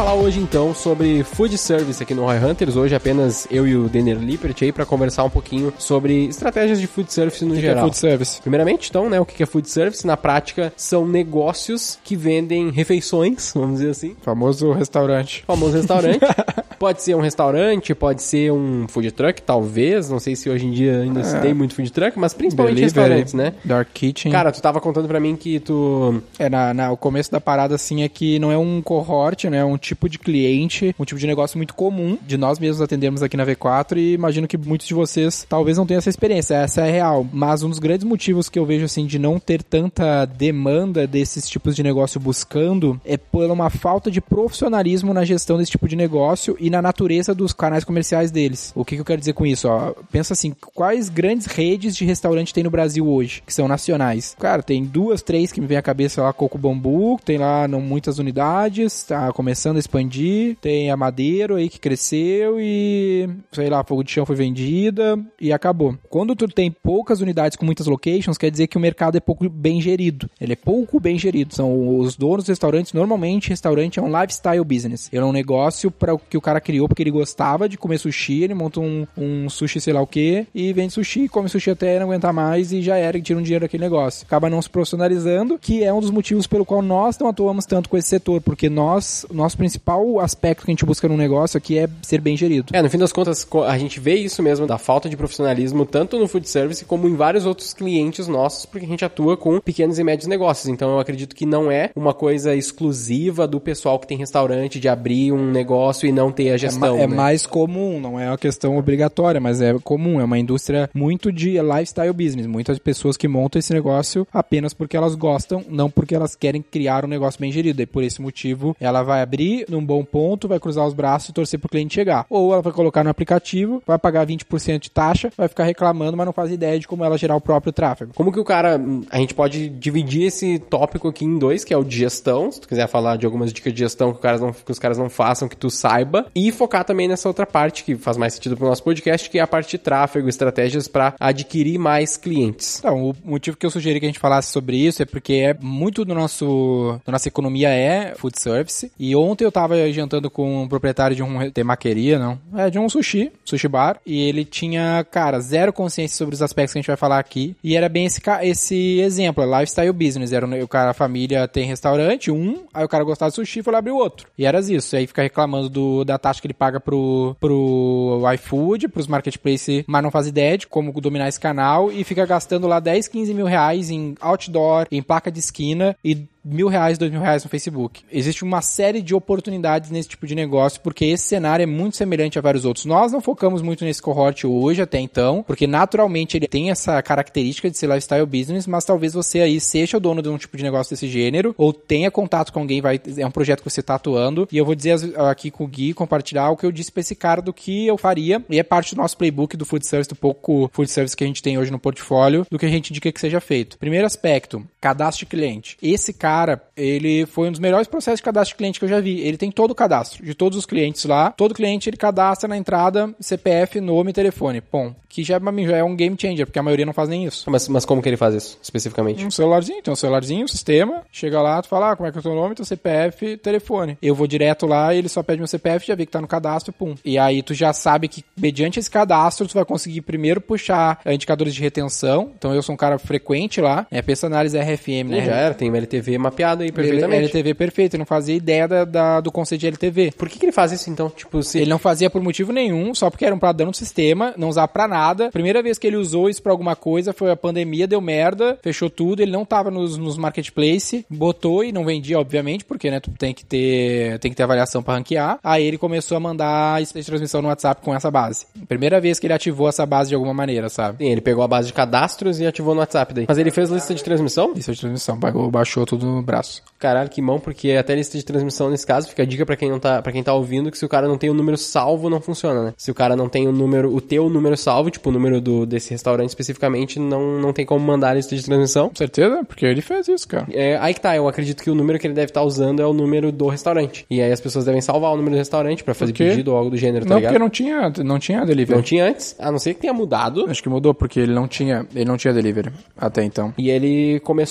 Falar 0.00 0.14
hoje 0.14 0.40
então 0.40 0.72
sobre 0.74 1.22
food 1.22 1.58
service 1.58 2.02
aqui 2.02 2.14
no 2.14 2.22
Roy 2.24 2.38
Hunters. 2.38 2.74
Hoje 2.74 2.94
apenas 2.94 3.46
eu 3.50 3.68
e 3.68 3.76
o 3.76 3.86
Denner 3.86 4.16
Lippert 4.16 4.56
aí 4.62 4.72
para 4.72 4.86
conversar 4.86 5.24
um 5.24 5.28
pouquinho 5.28 5.74
sobre 5.78 6.24
estratégias 6.24 6.80
de 6.80 6.86
food 6.86 7.12
service 7.12 7.44
no 7.44 7.54
que 7.54 7.60
geral. 7.60 7.74
Que 7.74 7.80
é 7.80 7.84
food 7.84 7.96
service? 7.98 8.40
Primeiramente, 8.40 8.88
então, 8.88 9.10
né, 9.10 9.20
o 9.20 9.26
que 9.26 9.42
é 9.42 9.44
food 9.44 9.68
service? 9.68 10.06
Na 10.06 10.16
prática, 10.16 10.72
são 10.74 11.06
negócios 11.06 11.98
que 12.02 12.16
vendem 12.16 12.70
refeições, 12.70 13.52
vamos 13.54 13.80
dizer 13.80 13.90
assim. 13.90 14.16
Famoso 14.22 14.72
restaurante. 14.72 15.44
Famoso 15.46 15.76
restaurante. 15.76 16.20
pode 16.78 17.02
ser 17.02 17.14
um 17.14 17.20
restaurante, 17.20 17.94
pode 17.94 18.22
ser 18.22 18.50
um 18.50 18.86
food 18.88 19.12
truck, 19.12 19.42
talvez. 19.42 20.08
Não 20.08 20.18
sei 20.18 20.34
se 20.34 20.48
hoje 20.48 20.64
em 20.64 20.70
dia 20.70 21.00
ainda 21.00 21.22
se 21.22 21.38
tem 21.40 21.52
muito 21.52 21.74
food 21.74 21.92
truck, 21.92 22.18
mas 22.18 22.32
principalmente 22.32 22.76
Delivery, 22.76 23.02
restaurantes, 23.02 23.34
né? 23.34 23.52
Dark 23.62 23.90
Kitchen. 23.92 24.32
Cara, 24.32 24.50
tu 24.50 24.62
tava 24.62 24.80
contando 24.80 25.06
pra 25.06 25.20
mim 25.20 25.36
que 25.36 25.60
tu 25.60 26.22
É, 26.38 26.48
na, 26.48 26.72
na- 26.72 26.90
o 26.90 26.96
começo 26.96 27.30
da 27.30 27.38
parada, 27.38 27.74
assim, 27.74 28.02
é 28.02 28.08
que 28.08 28.38
não 28.38 28.50
é 28.50 28.56
um 28.56 28.80
cohort, 28.80 29.44
né? 29.44 29.58
É 29.58 29.64
um 29.64 29.76
tipo 29.90 30.08
de 30.08 30.18
cliente, 30.18 30.94
um 30.98 31.04
tipo 31.04 31.20
de 31.20 31.26
negócio 31.26 31.58
muito 31.58 31.74
comum. 31.74 32.16
De 32.26 32.36
nós 32.36 32.58
mesmos 32.58 32.80
atendemos 32.80 33.22
aqui 33.22 33.36
na 33.36 33.44
V4 33.44 33.96
e 33.96 34.14
imagino 34.14 34.46
que 34.46 34.56
muitos 34.56 34.86
de 34.86 34.94
vocês 34.94 35.44
talvez 35.48 35.76
não 35.76 35.86
tenham 35.86 35.98
essa 35.98 36.08
experiência. 36.08 36.54
Essa 36.54 36.86
é 36.86 36.90
real. 36.90 37.26
Mas 37.32 37.62
um 37.62 37.68
dos 37.68 37.78
grandes 37.78 38.04
motivos 38.04 38.48
que 38.48 38.58
eu 38.58 38.66
vejo, 38.66 38.84
assim, 38.84 39.06
de 39.06 39.18
não 39.18 39.38
ter 39.38 39.62
tanta 39.62 40.24
demanda 40.24 41.06
desses 41.06 41.48
tipos 41.48 41.74
de 41.74 41.82
negócio 41.82 42.20
buscando 42.20 43.00
é 43.04 43.16
por 43.16 43.50
uma 43.50 43.70
falta 43.70 44.10
de 44.10 44.20
profissionalismo 44.20 45.12
na 45.12 45.24
gestão 45.24 45.58
desse 45.58 45.72
tipo 45.72 45.88
de 45.88 45.96
negócio 45.96 46.56
e 46.60 46.70
na 46.70 46.80
natureza 46.80 47.34
dos 47.34 47.52
canais 47.52 47.84
comerciais 47.84 48.30
deles. 48.30 48.72
O 48.74 48.84
que, 48.84 48.94
que 48.94 49.00
eu 49.00 49.04
quero 49.04 49.20
dizer 49.20 49.32
com 49.32 49.44
isso? 49.44 49.68
Ó, 49.68 49.92
pensa 50.10 50.34
assim, 50.34 50.54
quais 50.74 51.08
grandes 51.08 51.46
redes 51.46 51.96
de 51.96 52.04
restaurante 52.04 52.54
tem 52.54 52.62
no 52.62 52.70
Brasil 52.70 53.08
hoje, 53.08 53.42
que 53.44 53.52
são 53.52 53.66
nacionais? 53.66 54.36
Cara, 54.38 54.62
tem 54.62 54.84
duas, 54.84 55.22
três 55.22 55.50
que 55.50 55.60
me 55.60 55.66
vem 55.66 55.78
à 55.78 55.82
cabeça 55.82 56.22
lá, 56.22 56.32
Coco 56.32 56.58
Bambu, 56.58 57.18
tem 57.24 57.38
lá 57.38 57.66
não 57.66 57.80
muitas 57.80 58.18
unidades, 58.18 59.02
tá 59.02 59.32
começando 59.32 59.69
a 59.76 59.80
expandir, 59.80 60.56
tem 60.60 60.90
a 60.90 60.96
Madeiro 60.96 61.56
aí 61.56 61.68
que 61.68 61.78
cresceu 61.78 62.60
e, 62.60 63.28
sei 63.52 63.68
lá, 63.68 63.84
Fogo 63.84 64.04
de 64.04 64.10
Chão 64.10 64.26
foi 64.26 64.36
vendida 64.36 65.18
e 65.40 65.52
acabou. 65.52 65.96
Quando 66.08 66.34
tu 66.34 66.46
tem 66.46 66.70
poucas 66.70 67.20
unidades 67.20 67.56
com 67.56 67.64
muitas 67.64 67.86
locations, 67.86 68.38
quer 68.38 68.50
dizer 68.50 68.66
que 68.66 68.76
o 68.76 68.80
mercado 68.80 69.16
é 69.16 69.20
pouco 69.20 69.48
bem 69.48 69.80
gerido. 69.80 70.28
Ele 70.40 70.52
é 70.52 70.56
pouco 70.56 71.00
bem 71.00 71.18
gerido. 71.18 71.54
São 71.54 71.98
os 71.98 72.16
donos 72.16 72.44
dos 72.44 72.48
restaurantes, 72.48 72.92
normalmente 72.92 73.50
restaurante 73.50 73.98
é 73.98 74.02
um 74.02 74.20
lifestyle 74.20 74.64
business. 74.64 75.08
Ele 75.12 75.22
é 75.22 75.24
um 75.24 75.32
negócio 75.32 75.90
para 75.90 76.14
o 76.14 76.18
que 76.18 76.36
o 76.36 76.40
cara 76.40 76.60
criou 76.60 76.88
porque 76.88 77.02
ele 77.02 77.10
gostava 77.10 77.68
de 77.68 77.76
comer 77.76 77.98
sushi, 77.98 78.42
ele 78.42 78.54
monta 78.54 78.80
um, 78.80 79.06
um 79.16 79.48
sushi 79.48 79.80
sei 79.80 79.92
lá 79.92 80.00
o 80.00 80.06
que 80.06 80.46
e 80.54 80.72
vende 80.72 80.92
sushi, 80.92 81.28
come 81.28 81.48
sushi 81.48 81.70
até 81.70 81.98
não 81.98 82.06
aguentar 82.06 82.32
mais 82.32 82.72
e 82.72 82.82
já 82.82 82.96
era 82.96 83.16
e 83.16 83.22
tira 83.22 83.38
um 83.38 83.42
dinheiro 83.42 83.64
daquele 83.64 83.82
negócio. 83.82 84.24
Acaba 84.26 84.50
não 84.50 84.60
se 84.60 84.70
profissionalizando, 84.70 85.58
que 85.58 85.82
é 85.82 85.92
um 85.92 86.00
dos 86.00 86.10
motivos 86.10 86.46
pelo 86.46 86.64
qual 86.64 86.82
nós 86.82 87.18
não 87.18 87.28
atuamos 87.28 87.64
tanto 87.66 87.88
com 87.88 87.96
esse 87.96 88.08
setor, 88.08 88.40
porque 88.40 88.68
nós, 88.68 89.26
nosso 89.32 89.56
principal 89.60 90.18
aspecto 90.20 90.64
que 90.64 90.70
a 90.70 90.72
gente 90.72 90.84
busca 90.84 91.06
num 91.08 91.16
negócio 91.16 91.56
aqui 91.58 91.78
é 91.78 91.88
ser 92.02 92.20
bem 92.20 92.36
gerido. 92.36 92.72
É, 92.72 92.80
no 92.82 92.88
fim 92.90 92.98
das 92.98 93.12
contas, 93.12 93.44
co- 93.44 93.62
a 93.62 93.76
gente 93.78 94.00
vê 94.00 94.14
isso 94.14 94.42
mesmo, 94.42 94.66
da 94.66 94.78
falta 94.78 95.08
de 95.08 95.16
profissionalismo, 95.16 95.84
tanto 95.84 96.18
no 96.18 96.26
food 96.26 96.48
service 96.48 96.84
como 96.84 97.06
em 97.08 97.14
vários 97.14 97.44
outros 97.46 97.72
clientes 97.74 98.26
nossos, 98.26 98.64
porque 98.66 98.86
a 98.86 98.88
gente 98.88 99.04
atua 99.04 99.36
com 99.36 99.60
pequenos 99.60 99.98
e 99.98 100.04
médios 100.04 100.26
negócios. 100.26 100.68
Então 100.68 100.90
eu 100.92 100.98
acredito 100.98 101.36
que 101.36 101.44
não 101.46 101.70
é 101.70 101.90
uma 101.94 102.14
coisa 102.14 102.54
exclusiva 102.54 103.46
do 103.46 103.60
pessoal 103.60 103.98
que 103.98 104.06
tem 104.06 104.16
restaurante 104.16 104.80
de 104.80 104.88
abrir 104.88 105.32
um 105.32 105.50
negócio 105.50 106.08
e 106.08 106.12
não 106.12 106.32
ter 106.32 106.50
a 106.50 106.54
É, 106.54 106.58
gestão. 106.58 106.96
ma- 106.96 107.02
é 107.02 107.06
né? 107.06 107.14
mais 107.16 107.46
comum, 107.46 108.00
não 108.00 108.18
é 108.18 108.28
uma 108.28 108.38
questão 108.38 108.76
obrigatória, 108.78 109.40
mas 109.40 109.60
é 109.60 109.74
comum, 109.84 110.20
é 110.20 110.24
uma 110.24 110.38
indústria 110.38 110.88
muito 110.94 111.30
de 111.30 111.60
lifestyle 111.60 112.12
business. 112.12 112.46
Muitas 112.46 112.78
pessoas 112.78 113.16
que 113.16 113.28
montam 113.28 113.58
esse 113.58 113.72
negócio 113.72 114.26
apenas 114.32 114.72
porque 114.72 114.96
elas 114.96 115.14
gostam, 115.14 115.62
não 115.68 115.90
porque 115.90 116.14
elas 116.14 116.34
querem 116.34 116.62
criar 116.62 117.04
um 117.04 117.08
negócio 117.08 117.40
bem 117.40 117.52
gerido. 117.52 117.82
E 117.82 117.86
por 117.86 118.02
esse 118.02 118.20
motivo, 118.22 118.76
ela 118.80 119.02
vai 119.02 119.20
abrir 119.22 119.49
num 119.68 119.84
bom 119.84 120.04
ponto, 120.04 120.48
vai 120.48 120.58
cruzar 120.58 120.86
os 120.86 120.94
braços 120.94 121.28
e 121.28 121.32
torcer 121.32 121.58
pro 121.58 121.68
cliente 121.68 121.94
chegar. 121.94 122.26
Ou 122.28 122.52
ela 122.52 122.62
vai 122.62 122.72
colocar 122.72 123.02
no 123.04 123.10
aplicativo, 123.10 123.82
vai 123.86 123.98
pagar 123.98 124.26
20% 124.26 124.78
de 124.78 124.90
taxa, 124.90 125.32
vai 125.36 125.48
ficar 125.48 125.64
reclamando, 125.64 126.16
mas 126.16 126.26
não 126.26 126.32
faz 126.32 126.50
ideia 126.50 126.78
de 126.78 126.86
como 126.88 127.04
ela 127.04 127.16
gerar 127.18 127.36
o 127.36 127.40
próprio 127.40 127.72
tráfego. 127.72 128.12
Como 128.14 128.32
que 128.32 128.40
o 128.40 128.44
cara. 128.44 128.80
A 129.10 129.18
gente 129.18 129.34
pode 129.34 129.68
dividir 129.68 130.24
esse 130.26 130.58
tópico 130.58 131.08
aqui 131.08 131.24
em 131.24 131.38
dois, 131.38 131.64
que 131.64 131.72
é 131.74 131.76
o 131.76 131.84
de 131.84 131.96
gestão. 131.96 132.50
Se 132.50 132.60
tu 132.60 132.68
quiser 132.68 132.88
falar 132.88 133.16
de 133.16 133.26
algumas 133.26 133.52
dicas 133.52 133.72
de 133.72 133.78
gestão 133.80 134.12
que, 134.12 134.18
o 134.18 134.22
caras 134.22 134.40
não- 134.40 134.52
que 134.52 134.70
os 134.72 134.78
caras 134.78 134.98
não 134.98 135.08
façam, 135.10 135.48
que 135.48 135.56
tu 135.56 135.70
saiba. 135.70 136.26
E 136.34 136.50
focar 136.52 136.84
também 136.84 137.08
nessa 137.08 137.28
outra 137.28 137.46
parte, 137.46 137.84
que 137.84 137.96
faz 137.96 138.16
mais 138.16 138.34
sentido 138.34 138.56
pro 138.56 138.66
nosso 138.66 138.82
podcast, 138.82 139.28
que 139.28 139.38
é 139.38 139.42
a 139.42 139.46
parte 139.46 139.70
de 139.70 139.78
tráfego, 139.78 140.28
estratégias 140.28 140.88
para 140.88 141.14
adquirir 141.18 141.78
mais 141.78 142.16
clientes. 142.16 142.78
Então, 142.78 143.10
o 143.10 143.14
motivo 143.24 143.56
que 143.56 143.66
eu 143.66 143.70
sugeri 143.70 143.98
que 144.00 144.06
a 144.06 144.08
gente 144.08 144.18
falasse 144.18 144.52
sobre 144.52 144.76
isso 144.76 145.02
é 145.02 145.06
porque 145.06 145.34
é 145.34 145.56
muito 145.60 146.04
do 146.04 146.14
nosso, 146.14 146.98
da 147.04 147.12
nossa 147.12 147.28
economia 147.28 147.68
é 147.70 148.14
food 148.16 148.38
service. 148.40 148.90
E 148.98 149.14
ontem 149.16 149.39
eu 149.44 149.52
tava 149.52 149.90
jantando 149.92 150.30
com 150.30 150.62
um 150.62 150.68
proprietário 150.68 151.16
de 151.16 151.22
um 151.22 151.50
temaqueria, 151.50 152.18
não? 152.18 152.38
É, 152.56 152.70
de 152.70 152.78
um 152.78 152.88
sushi, 152.88 153.32
sushi 153.44 153.68
bar. 153.68 153.98
E 154.06 154.20
ele 154.28 154.44
tinha, 154.44 155.04
cara, 155.10 155.40
zero 155.40 155.72
consciência 155.72 156.16
sobre 156.16 156.34
os 156.34 156.42
aspectos 156.42 156.72
que 156.72 156.78
a 156.78 156.82
gente 156.82 156.88
vai 156.88 156.96
falar 156.96 157.18
aqui. 157.18 157.56
E 157.62 157.76
era 157.76 157.88
bem 157.88 158.06
esse, 158.06 158.20
esse 158.42 159.00
exemplo, 159.00 159.42
é 159.42 159.60
lifestyle 159.60 159.92
business. 159.92 160.32
Era 160.32 160.46
o 160.62 160.68
cara, 160.68 160.90
a 160.90 160.94
família 160.94 161.46
tem 161.48 161.66
restaurante, 161.66 162.30
um, 162.30 162.64
aí 162.72 162.84
o 162.84 162.88
cara 162.88 163.04
gostava 163.04 163.30
de 163.30 163.36
sushi 163.36 163.60
e 163.60 163.62
foi 163.62 163.72
lá 163.72 163.78
abrir 163.78 163.92
outro. 163.92 164.28
E 164.36 164.44
era 164.44 164.60
isso. 164.60 164.94
Aí 164.96 165.06
fica 165.06 165.22
reclamando 165.22 165.68
do, 165.68 166.04
da 166.04 166.18
taxa 166.18 166.40
que 166.40 166.46
ele 166.46 166.54
paga 166.54 166.78
pro, 166.78 167.36
pro 167.40 168.22
iFood, 168.34 168.88
pros 168.88 169.06
marketplace, 169.06 169.84
mas 169.86 170.02
não 170.02 170.10
faz 170.10 170.26
ideia 170.26 170.58
de 170.58 170.66
como 170.66 170.92
dominar 171.00 171.28
esse 171.28 171.40
canal 171.40 171.90
e 171.90 172.04
fica 172.04 172.26
gastando 172.26 172.66
lá 172.66 172.78
10, 172.80 173.08
15 173.08 173.34
mil 173.34 173.46
reais 173.46 173.90
em 173.90 174.14
outdoor, 174.20 174.86
em 174.90 175.02
placa 175.02 175.30
de 175.30 175.38
esquina 175.38 175.96
e 176.04 176.26
mil 176.44 176.68
reais, 176.68 176.98
dois 176.98 177.10
mil 177.10 177.20
reais 177.20 177.44
no 177.44 177.50
Facebook. 177.50 178.02
Existe 178.10 178.44
uma 178.44 178.62
série 178.62 179.02
de 179.02 179.14
oportunidades 179.14 179.90
nesse 179.90 180.08
tipo 180.08 180.26
de 180.26 180.34
negócio, 180.34 180.80
porque 180.80 181.04
esse 181.04 181.24
cenário 181.24 181.62
é 181.62 181.66
muito 181.66 181.96
semelhante 181.96 182.38
a 182.38 182.42
vários 182.42 182.64
outros. 182.64 182.84
Nós 182.86 183.12
não 183.12 183.20
focamos 183.20 183.62
muito 183.62 183.84
nesse 183.84 184.00
cohort 184.00 184.44
hoje, 184.44 184.82
até 184.82 184.98
então, 184.98 185.42
porque 185.46 185.66
naturalmente 185.66 186.36
ele 186.36 186.48
tem 186.48 186.70
essa 186.70 187.00
característica 187.02 187.70
de 187.70 187.76
ser 187.76 187.86
lifestyle 187.86 188.26
business, 188.26 188.66
mas 188.66 188.84
talvez 188.84 189.12
você 189.12 189.40
aí 189.40 189.60
seja 189.60 189.96
o 189.96 190.00
dono 190.00 190.22
de 190.22 190.28
um 190.28 190.38
tipo 190.38 190.56
de 190.56 190.62
negócio 190.62 190.90
desse 190.90 191.08
gênero, 191.08 191.54
ou 191.58 191.72
tenha 191.72 192.10
contato 192.10 192.52
com 192.52 192.60
alguém, 192.60 192.80
vai, 192.80 193.00
é 193.16 193.26
um 193.26 193.30
projeto 193.30 193.62
que 193.62 193.70
você 193.70 193.80
está 193.80 193.94
atuando, 193.94 194.48
e 194.50 194.56
eu 194.56 194.64
vou 194.64 194.74
dizer 194.74 194.98
aqui 195.18 195.50
com 195.50 195.64
o 195.64 195.68
Gui, 195.68 195.92
compartilhar 195.92 196.50
o 196.50 196.56
que 196.56 196.64
eu 196.64 196.72
disse 196.72 196.90
pra 196.90 197.00
esse 197.00 197.14
cara 197.14 197.42
do 197.42 197.52
que 197.52 197.86
eu 197.86 197.98
faria, 197.98 198.44
e 198.48 198.58
é 198.58 198.62
parte 198.62 198.94
do 198.94 199.00
nosso 199.00 199.16
playbook 199.16 199.56
do 199.56 199.64
food 199.64 199.86
service, 199.86 200.08
do 200.08 200.16
pouco 200.16 200.70
food 200.72 200.90
service 200.90 201.16
que 201.16 201.24
a 201.24 201.26
gente 201.26 201.42
tem 201.42 201.58
hoje 201.58 201.70
no 201.70 201.78
portfólio, 201.78 202.46
do 202.50 202.58
que 202.58 202.66
a 202.66 202.70
gente 202.70 202.90
indica 202.90 203.12
que 203.12 203.20
seja 203.20 203.40
feito. 203.40 203.78
Primeiro 203.78 204.06
aspecto, 204.06 204.64
cadastro 204.80 205.26
de 205.26 205.26
cliente. 205.26 205.76
Esse 205.82 206.12
cara, 206.12 206.62
ele 206.76 207.26
foi 207.26 207.48
um 207.48 207.52
dos 207.52 207.60
melhores 207.60 207.86
processos 207.86 208.20
de 208.20 208.24
cadastro 208.24 208.54
de 208.54 208.58
cliente 208.58 208.78
que 208.78 208.84
eu 208.84 208.88
já 208.88 209.00
vi. 209.00 209.20
Ele 209.20 209.36
tem 209.36 209.50
todo 209.50 209.72
o 209.72 209.74
cadastro 209.74 210.24
de 210.24 210.34
todos 210.34 210.56
os 210.58 210.66
clientes 210.66 211.04
lá. 211.04 211.30
Todo 211.32 211.54
cliente 211.54 211.90
ele 211.90 211.96
cadastra 211.96 212.48
na 212.48 212.56
entrada 212.56 213.14
CPF, 213.20 213.80
nome 213.80 214.10
e 214.10 214.14
telefone. 214.14 214.62
Bom, 214.72 214.94
que 215.10 215.24
já, 215.24 215.40
pra 215.40 215.50
mim, 215.52 215.66
já 215.66 215.76
é 215.76 215.84
um 215.84 215.94
game 215.94 216.16
changer, 216.18 216.46
porque 216.46 216.58
a 216.58 216.62
maioria 216.62 216.86
não 216.86 216.92
faz 216.92 217.08
nem 217.08 217.24
isso. 217.24 217.50
Mas, 217.50 217.68
mas 217.68 217.84
como 217.84 218.00
que 218.00 218.08
ele 218.08 218.16
faz 218.16 218.34
isso, 218.34 218.58
especificamente? 218.62 219.26
Um 219.26 219.30
celularzinho, 219.30 219.82
tem 219.82 219.92
um 219.92 219.96
celularzinho, 219.96 220.44
um 220.44 220.48
sistema, 220.48 221.02
chega 221.10 221.42
lá, 221.42 221.60
tu 221.60 221.68
fala, 221.68 221.90
ah, 221.90 221.96
como 221.96 222.08
é 222.08 222.12
que 222.12 222.18
é 222.18 222.20
o 222.20 222.22
teu 222.22 222.34
nome, 222.34 222.54
teu 222.54 222.64
CPF, 222.64 223.36
telefone. 223.38 223.98
Eu 224.00 224.14
vou 224.14 224.28
direto 224.28 224.66
lá, 224.66 224.94
ele 224.94 225.08
só 225.08 225.22
pede 225.22 225.38
meu 225.38 225.48
CPF, 225.48 225.86
já 225.86 225.96
vê 225.96 226.06
que 226.06 226.12
tá 226.12 226.20
no 226.20 226.28
cadastro, 226.28 226.72
pum. 226.72 226.94
E 227.04 227.18
aí 227.18 227.42
tu 227.42 227.52
já 227.52 227.72
sabe 227.72 228.06
que, 228.06 228.24
mediante 228.36 228.78
esse 228.78 228.90
cadastro, 228.90 229.48
tu 229.48 229.54
vai 229.54 229.64
conseguir 229.64 230.02
primeiro 230.02 230.40
puxar 230.40 231.00
indicadores 231.04 231.54
de 231.54 231.60
retenção. 231.60 232.30
Então 232.38 232.54
eu 232.54 232.62
sou 232.62 232.74
um 232.74 232.78
cara 232.78 232.96
frequente 232.98 233.60
lá, 233.60 233.86
é, 233.90 234.00
pensa 234.00 234.28
análise 234.28 234.56
RFM, 234.74 235.08
né? 235.10 235.24
Já 235.24 235.34
era, 235.34 235.54
tem 235.54 235.68
LTV 235.74 236.18
mapeado 236.18 236.62
aí 236.62 236.72
perfeitamente. 236.72 237.24
LTV 237.24 237.54
perfeito, 237.54 237.98
não 237.98 238.04
fazia 238.06 238.34
ideia 238.34 238.66
da, 238.68 238.84
da- 238.84 239.20
do 239.20 239.30
conceito 239.32 239.60
de 239.60 239.66
LTV. 239.68 240.12
Por 240.16 240.28
que, 240.28 240.38
que 240.38 240.44
ele 240.44 240.52
faz 240.52 240.72
isso 240.72 240.90
então? 240.90 241.08
Tipo, 241.10 241.42
se. 241.42 241.58
Ele 241.60 241.70
não 241.70 241.78
fazia 241.78 242.08
por 242.10 242.22
motivo 242.22 242.52
nenhum, 242.52 242.94
só 242.94 243.10
porque 243.10 243.24
era 243.24 243.34
um 243.34 243.38
padrão 243.38 243.70
do 243.70 243.76
sistema, 243.76 244.34
não 244.36 244.48
usava 244.48 244.68
pra 244.68 244.86
nada. 244.88 245.30
Primeira 245.30 245.62
vez 245.62 245.78
que 245.78 245.86
ele 245.86 245.96
usou 245.96 246.28
isso 246.28 246.42
pra 246.42 246.52
alguma 246.52 246.74
coisa 246.76 247.12
foi 247.12 247.30
a 247.30 247.36
pandemia, 247.36 247.86
deu 247.86 248.00
merda, 248.00 248.58
fechou 248.62 248.88
tudo, 248.90 249.22
ele 249.22 249.30
não 249.32 249.44
tava 249.44 249.70
nos, 249.70 249.96
nos 249.96 250.16
marketplace, 250.16 251.04
botou 251.10 251.62
e 251.64 251.72
não 251.72 251.84
vendia, 251.84 252.18
obviamente, 252.18 252.64
porque, 252.64 252.90
né, 252.90 253.00
tu 253.00 253.10
tem 253.12 253.32
que 253.34 253.44
ter, 253.44 254.18
tem 254.18 254.30
que 254.30 254.36
ter 254.36 254.42
avaliação 254.42 254.82
pra 254.82 254.94
ranquear. 254.94 255.38
Aí 255.42 255.64
ele 255.64 255.78
começou 255.78 256.16
a 256.16 256.20
mandar 256.20 256.80
de 256.82 257.04
transmissão 257.04 257.42
no 257.42 257.48
WhatsApp 257.48 257.82
com 257.82 257.94
essa 257.94 258.10
base. 258.10 258.46
Primeira 258.68 259.00
vez 259.00 259.18
que 259.18 259.26
ele 259.26 259.34
ativou 259.34 259.68
essa 259.68 259.84
base 259.86 260.08
de 260.10 260.14
alguma 260.14 260.34
maneira, 260.34 260.68
sabe? 260.68 260.98
Sim, 261.04 261.10
ele 261.10 261.20
pegou 261.20 261.42
a 261.44 261.48
base 261.48 261.66
de 261.68 261.72
cadastros 261.72 262.40
e 262.40 262.46
ativou 262.46 262.74
no 262.74 262.80
WhatsApp 262.80 263.12
daí. 263.14 263.24
Mas 263.28 263.38
ele 263.38 263.50
fez 263.50 263.70
lista 263.70 263.94
de 263.94 264.02
transmissão? 264.02 264.52
Lista 264.60 264.72
de 264.72 264.80
transmissão. 264.80 265.18
Baixou 265.50 265.86
tudo 265.86 266.04
no 266.04 266.22
braço. 266.22 266.62
Caralho, 266.78 267.08
que 267.08 267.20
mão, 267.22 267.40
porque 267.40 267.72
até 267.72 267.94
lista 267.94 268.16
de 268.16 268.24
transmissão 268.24 268.70
nesse 268.70 268.86
caso 268.86 269.08
fica 269.08 269.22
a 269.22 269.26
dica 269.26 269.44
pra 269.46 269.56
quem 269.56 269.70
não 269.70 269.78
tá, 269.78 270.00
para 270.02 270.12
quem 270.12 270.22
tá 270.22 270.34
ouvindo 270.34 270.70
que 270.70 270.76
se 270.78 270.84
o 270.84 270.88
cara 270.88 271.08
não 271.08 271.18
tem 271.18 271.28
o 271.30 271.34
número 271.34 271.56
salvo 271.56 272.08
não 272.08 272.20
funciona, 272.20 272.62
né? 272.64 272.74
Se 272.76 272.90
o 272.90 272.94
cara 272.94 273.14
não 273.16 273.28
tem 273.28 273.46
o 273.48 273.52
número, 273.52 273.94
o 273.94 274.00
teu 274.00 274.28
número 274.30 274.56
salvo, 274.56 274.90
tipo 274.90 275.08
o 275.08 275.12
número 275.12 275.40
do 275.40 275.66
desse 275.66 275.90
restaurante 275.90 276.28
especificamente, 276.30 276.98
não 276.98 277.38
não 277.40 277.52
tem 277.52 277.66
como 277.66 277.84
mandar 277.84 278.10
a 278.10 278.14
lista 278.14 278.34
de 278.36 278.42
transmissão. 278.44 278.88
Com 278.88 278.96
certeza? 278.96 279.44
Porque 279.44 279.64
ele 279.66 279.80
fez 279.82 280.08
isso, 280.08 280.26
cara. 280.28 280.46
É, 280.50 280.76
aí 280.78 280.94
que 280.94 281.00
tá, 281.00 281.16
eu 281.16 281.26
acredito 281.28 281.62
que 281.62 281.70
o 281.70 281.74
número 281.74 281.98
que 281.98 282.06
ele 282.06 282.14
deve 282.14 282.30
estar 282.30 282.42
usando 282.42 282.80
é 282.80 282.86
o 282.86 282.92
número 282.92 283.30
do 283.32 283.48
restaurante. 283.48 284.06
E 284.10 284.20
aí 284.20 284.32
as 284.32 284.40
pessoas 284.40 284.64
devem 284.64 284.80
salvar 284.80 285.12
o 285.12 285.16
número 285.16 285.34
do 285.36 285.38
restaurante 285.38 285.82
pra 285.84 285.94
fazer 285.94 286.12
Por 286.12 286.18
quê? 286.18 286.30
pedido 286.30 286.52
ou 286.52 286.56
algo 286.58 286.70
do 286.70 286.76
gênero, 286.76 287.04
tá 287.04 287.10
não, 287.10 287.16
ligado? 287.16 287.32
porque 287.32 287.42
não 287.42 287.50
tinha, 287.50 287.92
não 288.04 288.18
tinha 288.18 288.44
delivery. 288.44 288.76
Não 288.76 288.82
tinha 288.82 289.06
antes, 289.06 289.36
a 289.38 289.50
não 289.50 289.58
ser 289.58 289.74
que 289.74 289.80
tenha 289.80 289.92
mudado. 289.92 290.46
Acho 290.48 290.62
que 290.62 290.68
mudou, 290.68 290.94
porque 290.94 291.20
ele 291.20 291.32
não 291.32 291.46
tinha, 291.46 291.86
ele 291.94 292.04
não 292.04 292.16
tinha 292.16 292.32
delivery 292.32 292.70
até 292.96 293.22
então. 293.22 293.52
E 293.56 293.70
ele 293.70 294.20
começou, 294.20 294.49